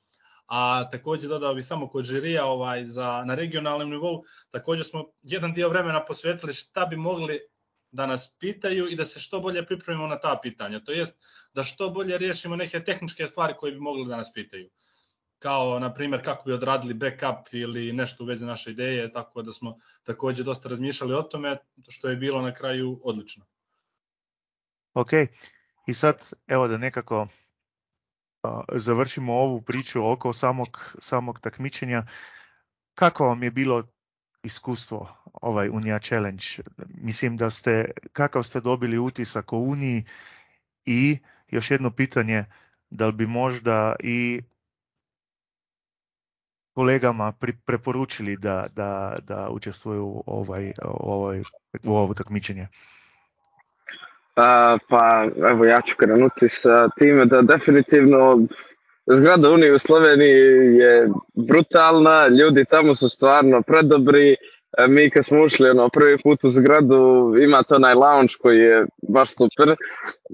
A 0.46 0.90
takođe 0.90 1.28
dodao 1.28 1.54
bi 1.54 1.62
samo 1.62 1.88
kod 1.88 2.04
žirija 2.04 2.44
ovaj, 2.44 2.84
za, 2.84 3.24
na 3.26 3.34
regionalnom 3.34 3.90
nivou, 3.90 4.22
takođe 4.50 4.84
smo 4.84 5.04
jedan 5.22 5.52
dio 5.52 5.68
vremena 5.68 6.04
posvetili 6.04 6.52
šta 6.52 6.86
bi 6.86 6.96
mogli 6.96 7.40
da 7.90 8.06
nas 8.06 8.36
pitaju 8.38 8.88
i 8.88 8.96
da 8.96 9.04
se 9.04 9.20
što 9.20 9.40
bolje 9.40 9.66
pripremimo 9.66 10.06
na 10.06 10.18
ta 10.20 10.38
pitanja, 10.42 10.80
to 10.80 10.92
jest 10.92 11.18
da 11.54 11.62
što 11.62 11.90
bolje 11.90 12.18
riješimo 12.18 12.56
neke 12.56 12.84
tehničke 12.84 13.26
stvari 13.26 13.54
koje 13.58 13.72
bi 13.72 13.80
mogli 13.80 14.08
da 14.08 14.16
nas 14.16 14.32
pitaju 14.32 14.70
kao 15.44 15.78
na 15.78 15.94
primjer 15.94 16.24
kako 16.24 16.44
bi 16.44 16.52
odradili 16.52 16.94
backup 16.94 17.52
ili 17.52 17.92
nešto 17.92 18.24
u 18.24 18.26
vezi 18.26 18.46
naše 18.46 18.70
ideje, 18.70 19.12
tako 19.12 19.42
da 19.42 19.52
smo 19.52 19.76
takođe 20.02 20.42
dosta 20.42 20.68
razmišljali 20.68 21.14
o 21.14 21.22
tome, 21.22 21.56
što 21.88 22.08
je 22.08 22.16
bilo 22.16 22.42
na 22.42 22.54
kraju 22.54 23.00
odlično. 23.02 23.44
Ok, 24.94 25.12
i 25.86 25.94
sad 25.94 26.30
evo 26.46 26.68
da 26.68 26.78
nekako 26.78 27.22
uh, 27.22 27.28
završimo 28.72 29.34
ovu 29.34 29.60
priču 29.62 30.06
oko 30.12 30.32
samog, 30.32 30.96
samog 30.98 31.40
takmičenja. 31.40 32.06
Kako 32.94 33.26
vam 33.26 33.42
je 33.42 33.50
bilo 33.50 33.82
iskustvo 34.42 35.08
ovaj 35.42 35.68
Unija 35.68 35.98
Challenge? 35.98 36.44
Mislim 36.88 37.36
da 37.36 37.50
ste, 37.50 37.90
kakav 38.12 38.42
ste 38.42 38.60
dobili 38.60 38.98
utisak 38.98 39.52
o 39.52 39.58
Uniji 39.58 40.04
i 40.84 41.18
još 41.50 41.70
jedno 41.70 41.90
pitanje, 41.90 42.44
da 42.90 43.06
li 43.06 43.12
bi 43.12 43.26
možda 43.26 43.96
i 44.00 44.42
kolegama 46.74 47.32
pri, 47.40 47.52
preporučili 47.66 48.36
da, 48.36 48.66
da, 48.76 49.16
da 49.22 49.48
učestvuju 49.50 50.04
u, 50.04 50.22
ovaj, 50.26 50.72
ovaj, 50.82 51.40
u 51.86 51.96
ovo 51.96 52.14
takmičenje? 52.14 52.66
A, 54.36 54.78
pa 54.88 55.26
evo 55.50 55.64
ja 55.64 55.80
ću 55.80 55.96
krenuti 55.96 56.48
sa 56.48 56.88
time 56.98 57.24
da 57.24 57.42
definitivno 57.42 58.46
zgrada 59.06 59.50
Unije 59.50 59.74
u 59.74 59.78
Sloveniji 59.78 60.76
je 60.78 61.08
brutalna, 61.34 62.26
ljudi 62.26 62.64
tamo 62.64 62.94
su 62.94 63.08
stvarno 63.08 63.62
predobri, 63.62 64.32
e, 64.32 64.36
mi 64.88 65.10
kad 65.10 65.24
smo 65.24 65.44
ušli 65.44 65.70
ono, 65.70 65.88
prvi 65.88 66.18
put 66.22 66.44
u 66.44 66.50
zgradu 66.50 67.34
ima 67.42 67.62
to 67.62 67.74
onaj 67.74 67.94
lounge 67.94 68.32
koji 68.40 68.58
je 68.58 68.86
baš 69.08 69.28
super, 69.30 69.76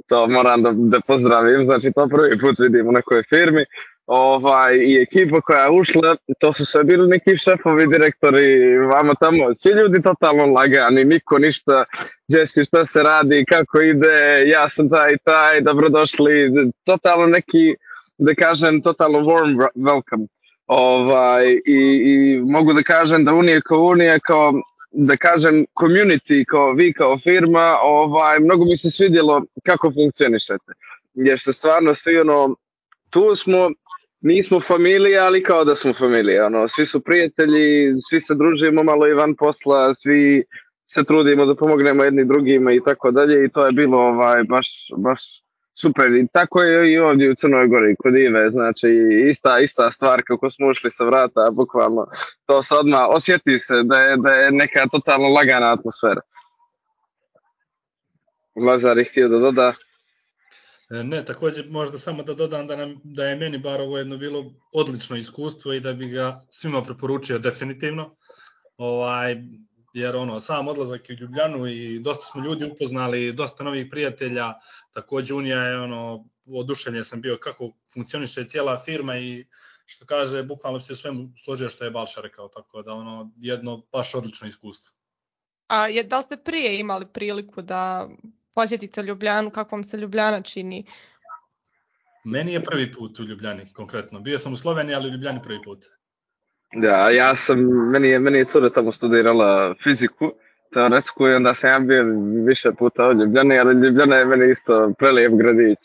to 0.06 0.26
moram 0.28 0.62
da, 0.62 0.72
da 0.74 1.00
pozdravim, 1.00 1.64
znači 1.64 1.92
to 1.94 2.08
prvi 2.08 2.38
put 2.38 2.58
vidim 2.58 2.88
u 2.88 2.92
nekoj 2.92 3.22
firmi, 3.28 3.64
ovaj, 4.12 4.76
i 4.76 5.02
ekipa 5.02 5.40
koja 5.40 5.64
je 5.64 5.70
ušla, 5.70 6.16
to 6.38 6.52
su 6.52 6.66
sve 6.66 6.84
bili 6.84 7.08
neki 7.08 7.36
šefovi, 7.36 7.86
direktori, 7.86 8.78
vama 8.78 9.14
tamo, 9.14 9.54
svi 9.54 9.70
ljudi 9.70 10.02
totalno 10.02 10.46
lagani, 10.46 11.04
niko 11.04 11.38
ništa, 11.38 11.84
si, 12.46 12.64
šta 12.64 12.86
se 12.86 13.02
radi, 13.02 13.44
kako 13.48 13.80
ide, 13.80 14.44
ja 14.46 14.68
sam 14.68 14.90
taj 14.90 15.16
taj, 15.24 15.60
dobrodošli, 15.60 16.50
totalno 16.84 17.26
neki, 17.26 17.74
da 18.18 18.34
kažem, 18.34 18.82
totalno 18.82 19.18
warm 19.18 19.68
welcome. 19.74 20.26
Ovaj, 20.66 21.46
i, 21.66 21.80
I 22.04 22.38
mogu 22.38 22.72
da 22.72 22.82
kažem 22.82 23.24
da 23.24 23.34
Unija 23.34 23.60
kao 23.60 23.78
Unija, 23.78 24.18
kao 24.18 24.52
da 24.90 25.16
kažem 25.16 25.66
community, 25.80 26.44
kao 26.44 26.72
vi 26.72 26.92
kao 26.92 27.18
firma, 27.18 27.76
ovaj, 27.82 28.38
mnogo 28.40 28.64
mi 28.64 28.76
se 28.76 28.90
svidjelo 28.90 29.42
kako 29.64 29.92
funkcionišete. 29.92 30.72
Jer 31.14 31.40
se 31.40 31.52
stvarno 31.52 31.94
svi 31.94 32.18
ono, 32.18 32.56
tu 33.10 33.36
smo, 33.36 33.70
nismo 34.20 34.60
familija, 34.60 35.24
ali 35.24 35.42
kao 35.42 35.64
da 35.64 35.74
smo 35.74 35.94
familija. 35.94 36.46
Ono, 36.46 36.68
svi 36.68 36.86
su 36.86 37.00
prijatelji, 37.00 37.94
svi 38.08 38.20
se 38.20 38.34
družimo 38.34 38.82
malo 38.82 39.08
i 39.08 39.14
van 39.14 39.34
posla, 39.34 39.94
svi 39.94 40.44
se 40.86 41.04
trudimo 41.04 41.46
da 41.46 41.54
pomognemo 41.54 42.04
jedni 42.04 42.24
drugima 42.24 42.72
i 42.72 42.80
tako 42.84 43.10
dalje 43.10 43.44
i 43.44 43.48
to 43.48 43.66
je 43.66 43.72
bilo 43.72 43.98
ovaj 43.98 44.44
baš 44.44 44.68
baš 44.96 45.22
super 45.80 46.12
i 46.14 46.26
tako 46.32 46.62
je 46.62 46.92
i 46.92 46.98
ovdje 46.98 47.30
u 47.30 47.34
Crnoj 47.34 47.68
Gori 47.68 47.96
kod 47.96 48.16
Ive, 48.16 48.50
znači 48.50 48.88
ista 49.30 49.60
ista 49.60 49.90
stvar 49.90 50.22
kako 50.26 50.50
smo 50.50 50.68
ušli 50.68 50.90
sa 50.90 51.04
vrata, 51.04 51.50
bukvalno 51.52 52.06
to 52.46 52.62
se 52.62 52.74
odmah 52.74 53.00
osjeti 53.08 53.58
se 53.58 53.82
da 53.82 54.00
je, 54.00 54.16
da 54.16 54.34
je 54.34 54.50
neka 54.52 54.86
totalno 54.92 55.28
lagana 55.28 55.72
atmosfera. 55.72 56.20
Lazar 58.66 58.98
je 58.98 59.04
htio 59.04 59.28
da 59.28 59.38
doda. 59.38 59.74
E, 60.90 61.04
ne, 61.04 61.24
takođe 61.24 61.64
možda 61.64 61.98
samo 61.98 62.22
da 62.22 62.34
dodam 62.34 62.66
da, 62.66 62.76
nam, 62.76 63.00
da 63.04 63.24
je 63.24 63.36
meni 63.36 63.58
bar 63.58 63.80
ovo 63.80 63.98
jedno 63.98 64.16
bilo 64.16 64.52
odlično 64.72 65.16
iskustvo 65.16 65.72
i 65.72 65.80
da 65.80 65.92
bi 65.92 66.08
ga 66.08 66.46
svima 66.50 66.82
preporučio 66.82 67.38
definitivno. 67.38 68.16
Ovaj, 68.76 69.36
jer 69.92 70.16
ono, 70.16 70.40
sam 70.40 70.68
odlazak 70.68 71.00
u 71.10 71.12
Ljubljanu 71.12 71.66
i 71.66 71.98
dosta 71.98 72.24
smo 72.24 72.44
ljudi 72.44 72.64
upoznali, 72.64 73.32
dosta 73.32 73.64
novih 73.64 73.86
prijatelja, 73.90 74.54
takođe 74.92 75.34
Unija 75.34 75.58
je 75.58 75.80
ono, 75.80 76.28
oduševljen 76.46 77.04
sam 77.04 77.20
bio 77.20 77.38
kako 77.40 77.72
funkcioniše 77.94 78.44
cijela 78.44 78.82
firma 78.84 79.18
i 79.18 79.46
što 79.86 80.06
kaže, 80.06 80.42
bukvalno 80.42 80.80
se 80.80 80.96
svemu 80.96 81.32
složio 81.44 81.68
što 81.68 81.84
je 81.84 81.90
Balša 81.90 82.20
rekao, 82.20 82.48
tako 82.48 82.82
da 82.82 82.92
ono, 82.92 83.30
jedno 83.36 83.82
baš 83.92 84.14
odlično 84.14 84.48
iskustvo. 84.48 84.96
A 85.66 85.86
je, 85.86 86.04
da 86.04 86.18
li 86.18 86.24
ste 86.24 86.36
prije 86.36 86.78
imali 86.78 87.06
priliku 87.12 87.62
da 87.62 88.08
posjetite 88.54 89.02
Ljubljanu, 89.02 89.50
kako 89.50 89.76
vam 89.76 89.84
se 89.84 89.96
Ljubljana 89.96 90.42
čini? 90.42 90.84
Meni 92.24 92.52
je 92.52 92.64
prvi 92.64 92.92
put 92.92 93.20
u 93.20 93.24
Ljubljani, 93.24 93.62
konkretno. 93.72 94.20
Bio 94.20 94.38
sam 94.38 94.52
u 94.52 94.56
Sloveniji, 94.56 94.94
ali 94.94 95.08
u 95.08 95.12
Ljubljani 95.12 95.40
prvi 95.42 95.58
put. 95.64 95.78
Da, 96.72 97.10
ja 97.10 97.36
sam, 97.36 97.58
meni 97.90 98.08
je, 98.08 98.18
meni 98.18 98.38
je 98.38 98.44
cura 98.44 98.70
tamo 98.70 98.92
studirala 98.92 99.74
fiziku, 99.82 100.32
teoretsku 100.72 101.28
i 101.28 101.34
onda 101.34 101.54
sam 101.54 101.70
ja 101.70 101.78
bio 101.78 102.04
više 102.46 102.72
puta 102.78 103.08
u 103.08 103.12
Ljubljani, 103.12 103.58
ali 103.58 103.86
Ljubljana 103.86 104.16
je 104.16 104.24
meni 104.24 104.50
isto 104.50 104.92
prelijep 104.98 105.32
gradić. 105.32 105.78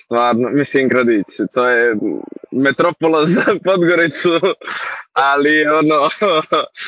stvarno, 0.00 0.50
mislim 0.50 0.88
gradić, 0.88 1.26
to 1.54 1.68
je 1.68 1.96
metropola 2.52 3.26
za 3.34 3.44
Podgoricu, 3.64 4.30
ali 5.12 5.66
ono, 5.66 6.08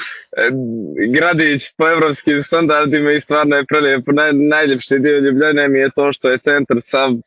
gradić 1.16 1.72
po 1.76 1.88
evropskim 1.88 2.42
standardima 2.42 3.12
i 3.12 3.20
stvarno 3.20 3.56
je 3.56 3.64
prelijepo. 3.64 4.12
Naj, 4.12 4.32
najljepši 4.32 4.98
dio 4.98 5.18
Ljubljane 5.18 5.68
mi 5.68 5.78
je 5.78 5.90
to 5.96 6.12
što 6.12 6.30
je 6.30 6.38
centar 6.38 6.80
sam, 6.82 7.20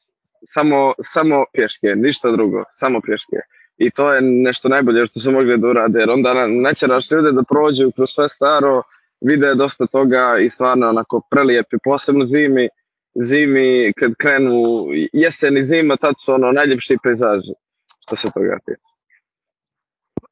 samo, 0.43 0.93
samo 1.13 1.45
pješke, 1.53 1.87
ništa 1.95 2.31
drugo, 2.31 2.63
samo 2.71 3.01
pješke. 3.01 3.37
I 3.77 3.91
to 3.91 4.13
je 4.13 4.21
nešto 4.21 4.69
najbolje 4.69 5.07
što 5.07 5.19
su 5.19 5.31
mogli 5.31 5.57
da 5.57 5.67
urade, 5.67 5.99
jer 5.99 6.09
onda 6.09 6.47
nećeraš 6.47 7.11
ljude 7.11 7.31
da 7.31 7.43
prođu 7.43 7.91
kroz 7.95 8.09
sve 8.09 8.29
staro, 8.29 8.81
vide 9.21 9.55
dosta 9.55 9.87
toga 9.87 10.37
i 10.41 10.49
stvarno 10.49 10.89
onako 10.89 11.21
prelijepi, 11.31 11.77
posebno 11.83 12.25
zimi, 12.25 12.69
zimi 13.15 13.93
kad 13.93 14.11
krenu 14.15 14.85
jesen 15.13 15.57
i 15.57 15.65
zima, 15.65 15.97
tad 15.97 16.13
su 16.25 16.33
ono 16.33 16.51
najljepši 16.51 16.97
pejzaži 17.03 17.66
toga 18.15 18.57
tiče. 18.65 18.97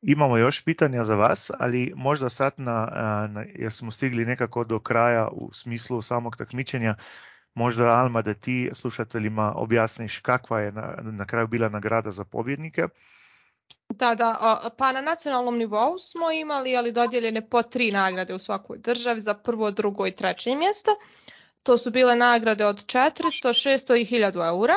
Imamo 0.02 0.38
još 0.38 0.64
pitanja 0.64 1.04
za 1.04 1.16
vas, 1.16 1.52
ali 1.60 1.94
možda 1.96 2.30
sad 2.30 2.54
na, 2.58 2.88
na, 3.30 3.46
jer 3.56 3.72
smo 3.72 3.92
stigli 3.92 4.26
nekako 4.26 4.64
do 4.64 4.80
kraja 4.80 5.28
u 5.32 5.54
smislu 5.54 6.02
samog 6.02 6.38
takmičenja, 6.38 6.96
možda 7.54 7.86
Alma 7.86 8.22
da 8.22 8.34
ti 8.34 8.70
slušateljima 8.74 9.54
objasniš 9.56 10.20
kakva 10.20 10.60
je 10.60 10.72
na, 10.72 10.96
na 11.02 11.26
kraju 11.26 11.48
bila 11.48 11.70
nagrada 11.70 12.12
za 12.12 12.26
pobjednike. 12.26 12.88
Da, 13.90 14.16
da, 14.16 14.72
pa 14.78 14.92
na 14.92 15.02
nacionalnom 15.02 15.58
nivou 15.58 15.98
smo 15.98 16.32
imali 16.32 16.78
ali 16.78 16.92
dodijeljene 16.92 17.50
po 17.50 17.64
tri 17.64 17.92
nagrade 17.92 18.34
u 18.34 18.40
svakoj 18.40 18.78
državi 18.78 19.22
za 19.22 19.34
prvo, 19.34 19.72
drugo 19.72 20.08
i 20.08 20.16
treće 20.16 20.56
mjesto. 20.56 20.92
To 21.64 21.78
su 21.78 21.92
bile 21.92 22.16
nagrade 22.16 22.66
od 22.66 22.86
400, 22.86 23.70
600 23.70 24.02
i 24.02 24.06
1000 24.06 24.48
eura. 24.48 24.76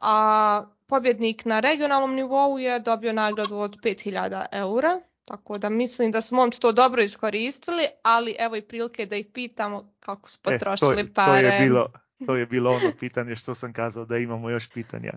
A 0.00 0.66
pobjednik 0.86 1.44
na 1.44 1.60
regionalnom 1.60 2.14
nivou 2.14 2.58
je 2.58 2.80
dobio 2.80 3.12
nagradu 3.12 3.56
od 3.56 3.76
5000 3.82 4.46
eura. 4.52 5.00
Tako 5.24 5.58
da 5.58 5.68
mislim 5.68 6.10
da 6.10 6.20
su 6.20 6.34
momci 6.34 6.60
to 6.60 6.72
dobro 6.72 7.02
iskoristili, 7.02 7.86
ali 8.02 8.36
evo 8.38 8.56
i 8.56 8.62
prilike 8.62 9.06
da 9.06 9.16
ih 9.16 9.26
pitamo 9.32 9.92
kako 10.00 10.30
su 10.30 10.38
potrošili 10.42 11.00
e, 11.00 11.06
to, 11.06 11.12
pare. 11.14 11.48
To 11.48 11.54
je, 11.54 11.60
bilo, 11.60 11.92
to 12.26 12.36
je 12.36 12.46
bilo 12.46 12.70
ono 12.70 12.92
pitanje 13.00 13.34
što 13.34 13.54
sam 13.54 13.72
kazao 13.72 14.04
da 14.04 14.16
imamo 14.16 14.50
još 14.50 14.70
pitanja. 14.70 15.12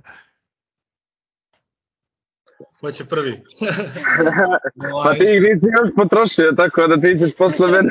Ko 2.79 2.91
će 2.91 3.05
prvi? 3.05 3.43
pa 5.03 5.13
ti 5.13 5.23
ih 5.23 5.41
nisi 5.41 5.65
još 5.81 5.89
potrošio, 5.95 6.53
tako 6.57 6.87
da 6.87 7.01
ti 7.01 7.17
ćeš 7.19 7.35
posle 7.37 7.67
mene. 7.67 7.89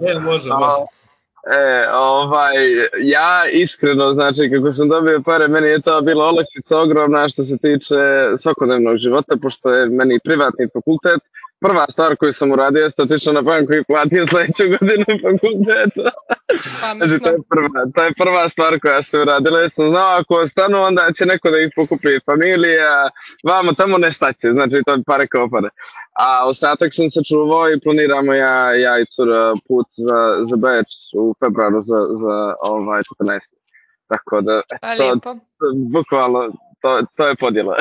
ne, 0.00 0.20
može, 0.20 0.50
može. 0.50 0.98
E, 1.46 1.88
ovaj, 1.94 2.54
ja 3.02 3.44
iskreno, 3.52 4.12
znači, 4.14 4.50
kako 4.54 4.72
sam 4.72 4.88
dobio 4.88 5.22
pare, 5.24 5.48
meni 5.48 5.68
je 5.68 5.80
to 5.80 6.00
bilo 6.00 6.24
olakšica 6.24 6.78
ogromna 6.78 7.28
što 7.28 7.44
se 7.44 7.56
tiče 7.58 7.94
svakodnevnog 8.42 8.96
života, 8.96 9.36
pošto 9.42 9.70
je 9.70 9.86
meni 9.86 10.18
privatni 10.24 10.68
fakultet, 10.72 11.20
prva 11.60 11.86
stvar 11.90 12.16
koju 12.16 12.32
sam 12.32 12.52
uradio 12.52 12.84
jeste 12.84 13.02
otišao 13.02 13.32
na 13.32 13.42
banku 13.42 13.72
i 13.74 13.84
platio 13.84 14.26
sledeću 14.26 14.62
godinu 14.74 15.04
fakulteta. 15.24 16.10
znači, 16.96 17.18
to 17.24 17.28
je, 17.30 17.38
prva, 17.48 17.80
to 17.94 18.02
je 18.02 18.12
prva 18.18 18.48
stvar 18.48 18.80
koja 18.80 19.02
se 19.02 19.20
uradila. 19.20 19.60
Ja 19.60 19.70
sam 19.70 19.90
znao 19.90 20.10
ako 20.20 20.34
ostanu 20.34 20.82
onda 20.82 21.02
će 21.16 21.26
neko 21.26 21.50
da 21.50 21.58
ih 21.60 21.70
pokupi 21.76 22.20
familija, 22.30 22.94
vamo 23.44 23.72
tamo 23.72 23.98
ne 23.98 24.12
staće, 24.12 24.46
znači 24.52 24.82
to 24.86 24.92
je 24.92 25.02
pare 25.06 25.26
kao 25.26 25.48
pare. 25.50 25.68
A 26.12 26.48
ostatak 26.48 26.88
sam 26.94 27.10
se 27.10 27.20
čuvao 27.28 27.70
i 27.70 27.80
planiramo 27.80 28.34
ja, 28.34 28.74
ja 28.74 28.98
i 28.98 29.06
cura 29.06 29.52
put 29.68 29.86
za, 29.96 30.20
za 30.50 30.56
Beč 30.56 30.88
u 31.16 31.34
februaru 31.40 31.82
za, 31.82 32.00
za 32.22 32.54
ovaj 32.60 33.02
14. 33.20 33.40
Tako 34.08 34.40
da, 34.40 34.60
pa 34.80 34.96
to, 34.96 35.16
to, 35.22 35.34
bukvalno, 35.74 36.52
to, 36.82 37.02
to 37.16 37.28
je 37.28 37.36
podjela. 37.36 37.76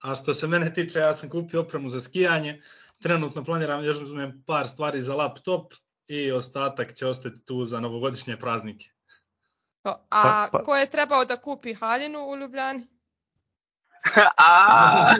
A 0.00 0.14
što 0.14 0.34
se 0.34 0.46
mene 0.46 0.72
tiče, 0.72 0.98
ja 0.98 1.14
sam 1.14 1.28
kupio 1.28 1.60
opremu 1.60 1.90
za 1.90 2.00
skijanje, 2.00 2.62
trenutno 3.02 3.44
planiram 3.44 3.84
još 3.84 4.02
uzmem 4.02 4.42
par 4.46 4.68
stvari 4.68 5.02
za 5.02 5.14
laptop 5.14 5.72
i 6.08 6.32
ostatak 6.32 6.94
će 6.94 7.06
ostati 7.06 7.44
tu 7.44 7.64
za 7.64 7.80
novogodišnje 7.80 8.36
praznike. 8.36 8.90
A 9.84 10.00
pa, 10.10 10.48
pa. 10.52 10.62
ko 10.62 10.76
je 10.76 10.90
trebao 10.90 11.24
da 11.24 11.36
kupi 11.36 11.74
haljinu 11.74 12.18
u 12.18 12.36
Ljubljani? 12.36 12.86
A, 14.36 15.14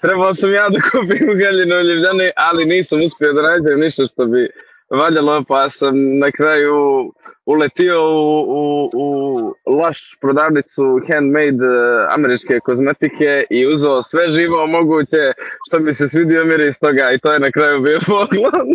trebao 0.00 0.34
sam 0.34 0.52
ja 0.52 0.68
da 0.68 0.80
kupim 0.90 1.40
haljinu 1.44 1.76
u 1.76 1.80
Ljubljani, 1.80 2.30
ali 2.36 2.64
nisam 2.64 3.00
uspio 3.02 3.32
da 3.32 3.42
nađem 3.42 3.80
ništa 3.80 4.06
što 4.06 4.26
bi 4.26 4.50
valjalo, 4.90 5.44
pa 5.48 5.70
sam 5.70 6.18
na 6.18 6.30
kraju 6.30 7.12
uletio 7.46 8.00
u, 8.02 8.90
u, 8.92 9.54
u 9.66 9.76
laš 9.80 10.16
prodavnicu 10.20 11.00
handmade 11.12 11.64
e, 11.64 12.06
američke 12.10 12.60
kozmetike 12.64 13.42
i 13.50 13.66
uzeo 13.74 14.02
sve 14.02 14.32
živo 14.34 14.66
moguće 14.66 15.32
što 15.68 15.78
mi 15.78 15.94
se 15.94 16.08
svidio 16.08 16.44
miris 16.44 16.78
toga 16.78 17.10
i 17.14 17.18
to 17.18 17.32
je 17.32 17.40
na 17.40 17.50
kraju 17.50 17.80
bio 17.80 18.00
poklon. 18.06 18.68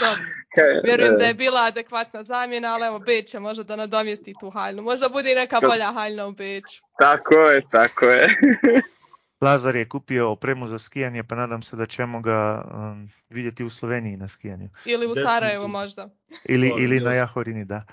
Dobro. 0.00 0.24
Vjerujem 0.84 1.16
da 1.18 1.24
je 1.24 1.34
bila 1.34 1.60
adekvatna 1.60 2.24
zamjena, 2.24 2.74
ali 2.74 2.86
evo 2.86 2.98
Beč 2.98 3.26
će 3.26 3.40
možda 3.40 3.62
da 3.62 3.76
nadomjesti 3.76 4.34
tu 4.40 4.50
haljnu. 4.50 4.82
Možda 4.82 5.08
bude 5.08 5.32
i 5.32 5.34
neka 5.34 5.60
bolja 5.60 5.92
haljna 5.92 6.26
u 6.26 6.32
Beču. 6.32 6.82
Tako 6.98 7.34
je, 7.34 7.62
tako 7.70 8.04
je. 8.04 8.28
Lazar 9.44 9.76
je 9.76 9.88
kupio 9.88 10.30
opremu 10.30 10.66
za 10.66 10.78
skijanje, 10.78 11.22
pa 11.22 11.34
nadam 11.34 11.62
se 11.62 11.76
da 11.76 11.86
ćemo 11.86 12.20
ga 12.20 12.64
um, 12.74 13.08
vidjeti 13.28 13.64
u 13.64 13.70
Sloveniji 13.70 14.16
na 14.16 14.28
skijanju. 14.28 14.68
Ili 14.84 15.06
u 15.06 15.14
Sarajevu 15.14 15.68
možda. 15.68 16.08
Ili, 16.44 16.72
ili 16.78 17.00
na 17.00 17.12
Jahorini, 17.12 17.64
da. 17.64 17.86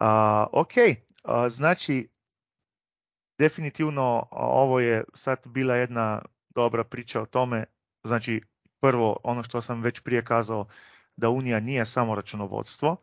A, 0.00 0.46
ok, 0.52 0.72
a, 1.24 1.48
znači 1.48 2.08
definitivno 3.38 4.28
ovo 4.30 4.80
je 4.80 5.04
sad 5.14 5.38
bila 5.46 5.76
jedna 5.76 6.22
dobra 6.48 6.84
priča 6.84 7.22
o 7.22 7.26
tome, 7.26 7.64
znači 8.04 8.42
prvo 8.80 9.16
ono 9.22 9.42
što 9.42 9.60
sam 9.60 9.82
već 9.82 10.00
prije 10.00 10.24
kazao 10.24 10.66
da 11.16 11.28
Unija 11.28 11.60
nije 11.60 11.86
samo 11.86 12.14
računovodstvo 12.14 12.96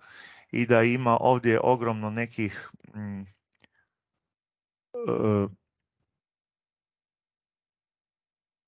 i 0.52 0.66
da 0.66 0.84
ima 0.84 1.18
ovdje 1.22 1.60
ogromno 1.64 2.10
nekih 2.10 2.72
mm, 2.96 3.24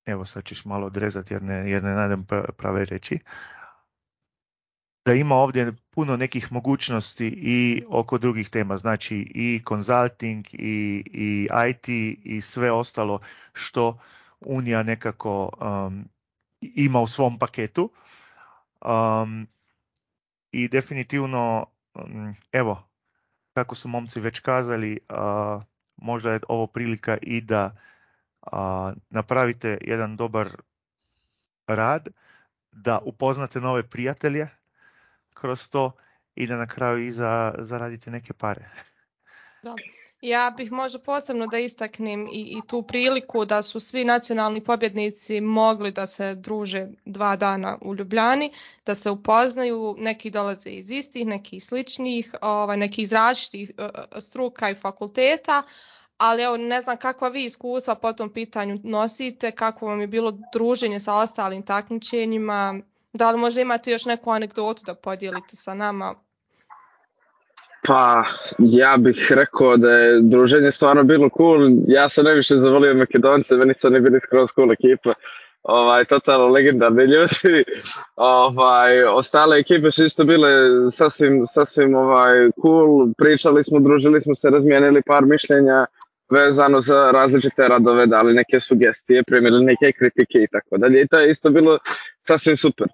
evo 0.06 0.24
sad 0.24 0.44
ćeš 0.44 0.64
malo 0.64 0.86
odrezati 0.86 1.34
jer 1.34 1.42
ne, 1.42 1.70
jer 1.70 1.82
ne 1.82 1.94
najdem 1.94 2.26
prave 2.56 2.84
reći, 2.84 3.18
da 5.04 5.14
ima 5.14 5.34
ovdje 5.34 5.72
puno 5.90 6.16
nekih 6.16 6.52
mogućnosti 6.52 7.26
i 7.26 7.84
oko 7.88 8.18
drugih 8.18 8.50
tema, 8.50 8.76
znači 8.76 9.16
i 9.34 9.60
consulting 9.68 10.46
i, 10.52 11.04
i 11.12 11.48
IT 11.70 11.88
i 12.24 12.40
sve 12.40 12.72
ostalo 12.72 13.20
što 13.52 13.98
Unija 14.40 14.82
nekako 14.82 15.50
um, 15.60 16.04
ima 16.60 17.00
u 17.00 17.06
svom 17.06 17.38
paketu. 17.38 17.90
Um, 18.84 19.46
I 20.52 20.68
definitivno, 20.68 21.66
um, 21.94 22.34
evo, 22.52 22.88
kako 23.54 23.74
su 23.74 23.88
momci 23.88 24.20
već 24.20 24.38
kazali, 24.38 24.98
uh, 25.08 25.62
možda 25.96 26.32
je 26.32 26.40
ovo 26.48 26.66
prilika 26.66 27.18
i 27.22 27.40
da 27.40 27.76
a, 28.52 28.92
napravite 29.10 29.78
jedan 29.80 30.16
dobar 30.16 30.48
rad, 31.66 32.08
da 32.72 32.98
upoznate 33.04 33.60
nove 33.60 33.88
prijatelje 33.88 34.48
kroz 35.34 35.70
to 35.70 35.92
i 36.34 36.46
da 36.46 36.56
na 36.56 36.66
kraju 36.66 36.98
i 36.98 37.10
za, 37.10 37.54
zaradite 37.58 38.10
neke 38.10 38.32
pare. 38.32 38.64
Da. 39.62 39.74
Ja 40.24 40.54
bih 40.56 40.72
možda 40.72 40.98
posebno 40.98 41.46
da 41.46 41.58
istaknem 41.58 42.26
i, 42.26 42.40
i 42.58 42.60
tu 42.66 42.82
priliku 42.82 43.44
da 43.44 43.62
su 43.62 43.80
svi 43.80 44.04
nacionalni 44.04 44.64
pobjednici 44.64 45.40
mogli 45.40 45.90
da 45.90 46.06
se 46.06 46.34
druže 46.34 46.88
dva 47.04 47.36
dana 47.36 47.78
u 47.80 47.94
Ljubljani, 47.94 48.52
da 48.86 48.94
se 48.94 49.10
upoznaju, 49.10 49.96
neki 49.98 50.30
dolaze 50.30 50.70
iz 50.70 50.90
istih, 50.90 51.26
neki 51.26 51.60
sličnih, 51.60 52.34
ovaj, 52.40 52.76
neki 52.76 53.02
iz 53.02 53.12
različitih 53.12 53.70
e, 53.78 53.82
e, 53.82 54.20
struka 54.20 54.70
i 54.70 54.74
fakulteta, 54.74 55.62
ali 56.18 56.42
evo 56.42 56.56
ne 56.56 56.80
znam 56.80 56.96
kakva 56.96 57.28
vi 57.28 57.44
iskustva 57.44 57.94
po 57.94 58.12
tom 58.12 58.32
pitanju 58.32 58.78
nosite, 58.84 59.50
kako 59.50 59.86
vam 59.86 60.00
je 60.00 60.06
bilo 60.06 60.38
druženje 60.52 61.00
sa 61.00 61.14
ostalim 61.14 61.62
takmičenjima, 61.62 62.80
da 63.12 63.30
li 63.30 63.38
možda 63.38 63.60
imate 63.60 63.90
još 63.90 64.04
neku 64.04 64.30
anegdotu 64.30 64.82
da 64.86 64.94
podijelite 64.94 65.56
sa 65.56 65.74
nama? 65.74 66.14
Pa, 67.86 68.24
ja 68.58 68.96
bih 68.98 69.32
rekao 69.34 69.76
da 69.76 69.90
je 69.90 70.20
druženje 70.20 70.72
stvarno 70.72 71.02
bilo 71.02 71.28
cool. 71.36 71.60
Ja 71.86 72.08
sam 72.08 72.24
najviše 72.24 72.54
zavolio 72.54 72.94
Makedonce, 72.94 73.54
meni 73.54 73.74
su 73.80 73.86
oni 73.86 74.00
bili 74.00 74.20
skroz 74.26 74.48
cool 74.54 74.72
ekipa. 74.72 75.14
Ovaj, 75.62 76.04
totalno 76.04 76.48
legendarni 76.48 77.04
ljudi. 77.04 77.64
Ovaj, 78.16 79.04
ostale 79.04 79.58
ekipe 79.58 79.90
su 79.90 80.06
isto 80.06 80.24
bile 80.24 80.48
sasvim, 80.92 81.46
sasvim 81.54 81.94
ovaj, 81.94 82.50
cool. 82.62 83.08
Pričali 83.18 83.64
smo, 83.64 83.80
družili 83.80 84.22
smo 84.22 84.34
se, 84.34 84.50
razmijenili 84.50 85.02
par 85.02 85.24
mišljenja 85.24 85.86
vezano 86.30 86.80
za 86.80 87.10
različite 87.10 87.68
radove, 87.68 88.06
dali 88.06 88.34
neke 88.34 88.60
sugestije, 88.60 89.22
primili 89.22 89.64
neke 89.64 89.92
kritike 89.92 90.38
i 90.38 90.48
tako 90.52 90.78
dalje. 90.78 91.02
I 91.02 91.08
to 91.08 91.18
je 91.18 91.30
isto 91.30 91.50
bilo 91.50 91.78
sasvim 92.20 92.56
super. 92.56 92.86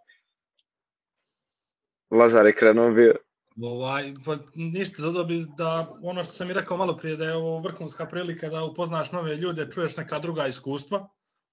Lazar 2.11 2.47
je 2.47 2.57
krenuo 2.57 2.90
bio. 2.90 3.14
Ovaj, 3.62 4.14
pa 4.25 4.37
ništa, 4.55 5.03
dodao 5.03 5.25
bi 5.25 5.47
da 5.57 5.97
ono 6.03 6.23
što 6.23 6.33
sam 6.33 6.51
i 6.51 6.55
rekao 6.55 6.77
malo 6.77 6.97
prije, 6.97 7.16
da 7.16 7.25
je 7.25 7.35
ovo 7.37 7.61
vrhunska 7.61 8.07
prilika 8.07 8.49
da 8.49 8.64
upoznaš 8.64 9.12
nove 9.12 9.37
ljude, 9.37 9.66
čuješ 9.71 9.97
neka 9.97 10.19
druga 10.19 10.47
iskustva, 10.47 11.09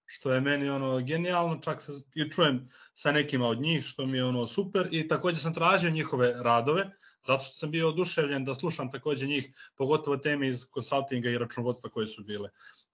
što 0.06 0.34
je 0.34 0.42
meni 0.42 0.70
ono 0.70 1.00
genijalno, 1.00 1.60
čak 1.64 1.82
se 1.82 1.92
i 2.16 2.32
čujem 2.32 2.70
sa 2.94 3.12
nekima 3.12 3.48
od 3.48 3.62
njih, 3.62 3.84
što 3.84 4.06
mi 4.06 4.18
je 4.18 4.26
ono 4.26 4.48
super 4.48 4.88
i 4.92 5.08
takođe 5.08 5.38
sam 5.38 5.54
tražio 5.54 5.90
njihove 5.90 6.34
radove, 6.44 6.90
zato 7.26 7.44
što 7.44 7.54
sam 7.54 7.72
bio 7.72 7.90
oduševljen 7.90 8.46
da 8.46 8.56
slušam 8.56 8.92
takođe 8.92 9.28
njih, 9.28 9.52
pogotovo 9.76 10.18
teme 10.18 10.48
iz 10.48 10.66
konsultinga 10.70 11.30
i 11.30 11.38
računovodstva 11.38 11.90
koje 11.90 12.08
su 12.08 12.24
bile. 12.24 12.50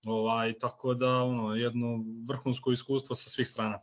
Ovaj, 0.06 0.54
tako 0.60 0.94
da 0.94 1.24
ono, 1.24 1.56
jedno 1.56 2.04
vrhunsko 2.28 2.72
iskustvo 2.72 3.16
sa 3.16 3.30
svih 3.30 3.48
strana. 3.48 3.80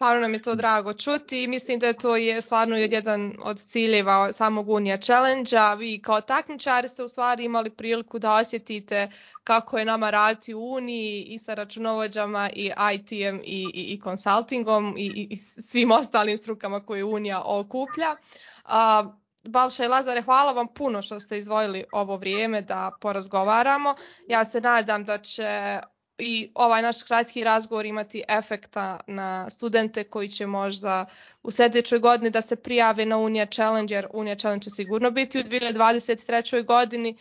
Stvarno 0.00 0.20
nam 0.20 0.34
je 0.34 0.42
to 0.42 0.54
drago 0.54 0.92
čuti 0.92 1.42
i 1.42 1.46
mislim 1.46 1.78
da 1.78 1.92
to 1.92 2.16
je 2.16 2.40
stvarno 2.42 2.76
jedan 2.76 3.32
od 3.42 3.58
ciljeva 3.58 4.32
samog 4.32 4.68
Unija 4.68 4.96
Challenge-a. 4.96 5.74
Vi 5.74 6.02
kao 6.02 6.20
takmičari 6.20 6.88
ste 6.88 7.02
u 7.02 7.08
stvari 7.08 7.44
imali 7.44 7.70
priliku 7.70 8.18
da 8.18 8.32
osjetite 8.32 9.10
kako 9.44 9.78
je 9.78 9.84
nama 9.84 10.10
raditi 10.10 10.54
u 10.54 10.60
Uniji 10.60 11.22
i 11.22 11.38
sa 11.38 11.54
računovođama 11.54 12.50
i 12.52 12.72
IT-em 12.94 13.40
i, 13.44 13.66
i, 13.74 13.94
i 13.94 14.00
konsultingom 14.00 14.94
i, 14.98 15.26
i 15.30 15.36
svim 15.36 15.90
ostalim 15.90 16.38
strukama 16.38 16.80
koje 16.80 17.04
Unija 17.04 17.42
okuplja. 17.44 18.16
A, 18.64 19.04
Balša 19.44 19.84
i 19.84 19.88
Lazare, 19.88 20.22
hvala 20.22 20.52
vam 20.52 20.74
puno 20.74 21.02
što 21.02 21.20
ste 21.20 21.38
izvojili 21.38 21.84
ovo 21.92 22.16
vrijeme 22.16 22.62
da 22.62 22.90
porazgovaramo. 23.00 23.94
Ja 24.28 24.44
se 24.44 24.60
nadam 24.60 25.04
da 25.04 25.18
će 25.18 25.80
i 26.20 26.50
ovaj 26.54 26.82
naš 26.82 27.02
kratki 27.02 27.44
razgovor 27.44 27.86
imati 27.86 28.22
efekta 28.28 29.00
na 29.06 29.50
studente 29.50 30.04
koji 30.04 30.28
će 30.28 30.46
možda 30.46 31.06
u 31.42 31.50
sljedećoj 31.50 31.98
godini 31.98 32.30
da 32.30 32.42
se 32.42 32.56
prijave 32.56 33.06
na 33.06 33.18
Unija 33.18 33.46
Challenge, 33.46 33.94
jer 33.94 34.06
Unija 34.12 34.36
Challenge 34.36 34.64
će 34.64 34.70
sigurno 34.70 35.10
biti 35.10 35.38
u 35.38 35.42
2023. 35.42 36.64
godini. 36.66 37.18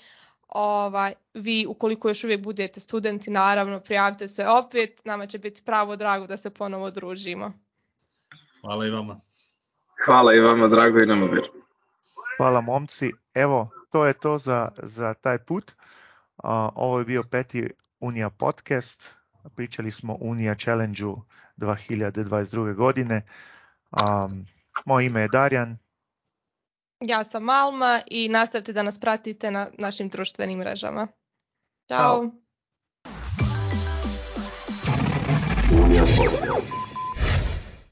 Ovaj, 0.49 1.13
vi, 1.33 1.65
ukoliko 1.69 2.07
još 2.07 2.23
uvijek 2.23 2.41
budete 2.41 2.79
studenti, 2.79 3.31
naravno, 3.31 3.79
prijavite 3.79 4.27
se 4.27 4.47
opet. 4.47 5.05
Nama 5.05 5.27
će 5.27 5.39
biti 5.39 5.61
pravo 5.65 5.95
drago 5.95 6.27
da 6.27 6.37
se 6.37 6.49
ponovo 6.49 6.91
družimo. 6.91 7.53
Hvala 8.61 8.85
i 8.85 8.89
vama. 8.89 9.19
Hvala 10.05 10.33
i 10.33 10.39
vama, 10.39 10.67
drago 10.67 11.03
i 11.03 11.05
nama. 11.05 11.27
Hvala 12.37 12.61
momci. 12.61 13.11
Evo, 13.33 13.69
to 13.91 14.05
je 14.05 14.13
to 14.13 14.37
za, 14.37 14.71
za 14.83 15.13
taj 15.13 15.37
put. 15.37 15.63
Uh, 16.43 16.49
ovo 16.75 16.99
je 16.99 17.05
bio 17.05 17.23
peti 17.23 17.69
Unija 17.99 18.29
podcast. 18.29 19.17
Pričali 19.55 19.91
smo 19.91 20.17
Unija 20.21 20.55
Challenge-u 20.55 21.21
2022. 21.57 22.75
godine. 22.75 23.25
Um, 23.91 24.45
moje 24.85 25.05
ime 25.05 25.21
je 25.21 25.27
Darjan. 25.27 25.77
Ja 27.01 27.23
sam 27.23 27.49
Alma 27.49 28.01
i 28.07 28.29
nastavite 28.29 28.73
da 28.73 28.83
nas 28.83 28.99
pratite 28.99 29.51
na 29.51 29.69
našim 29.77 30.09
društvenim 30.09 30.59
mrežama. 30.59 31.07
Ćao! 31.87 32.31
Ćao. 35.95 36.78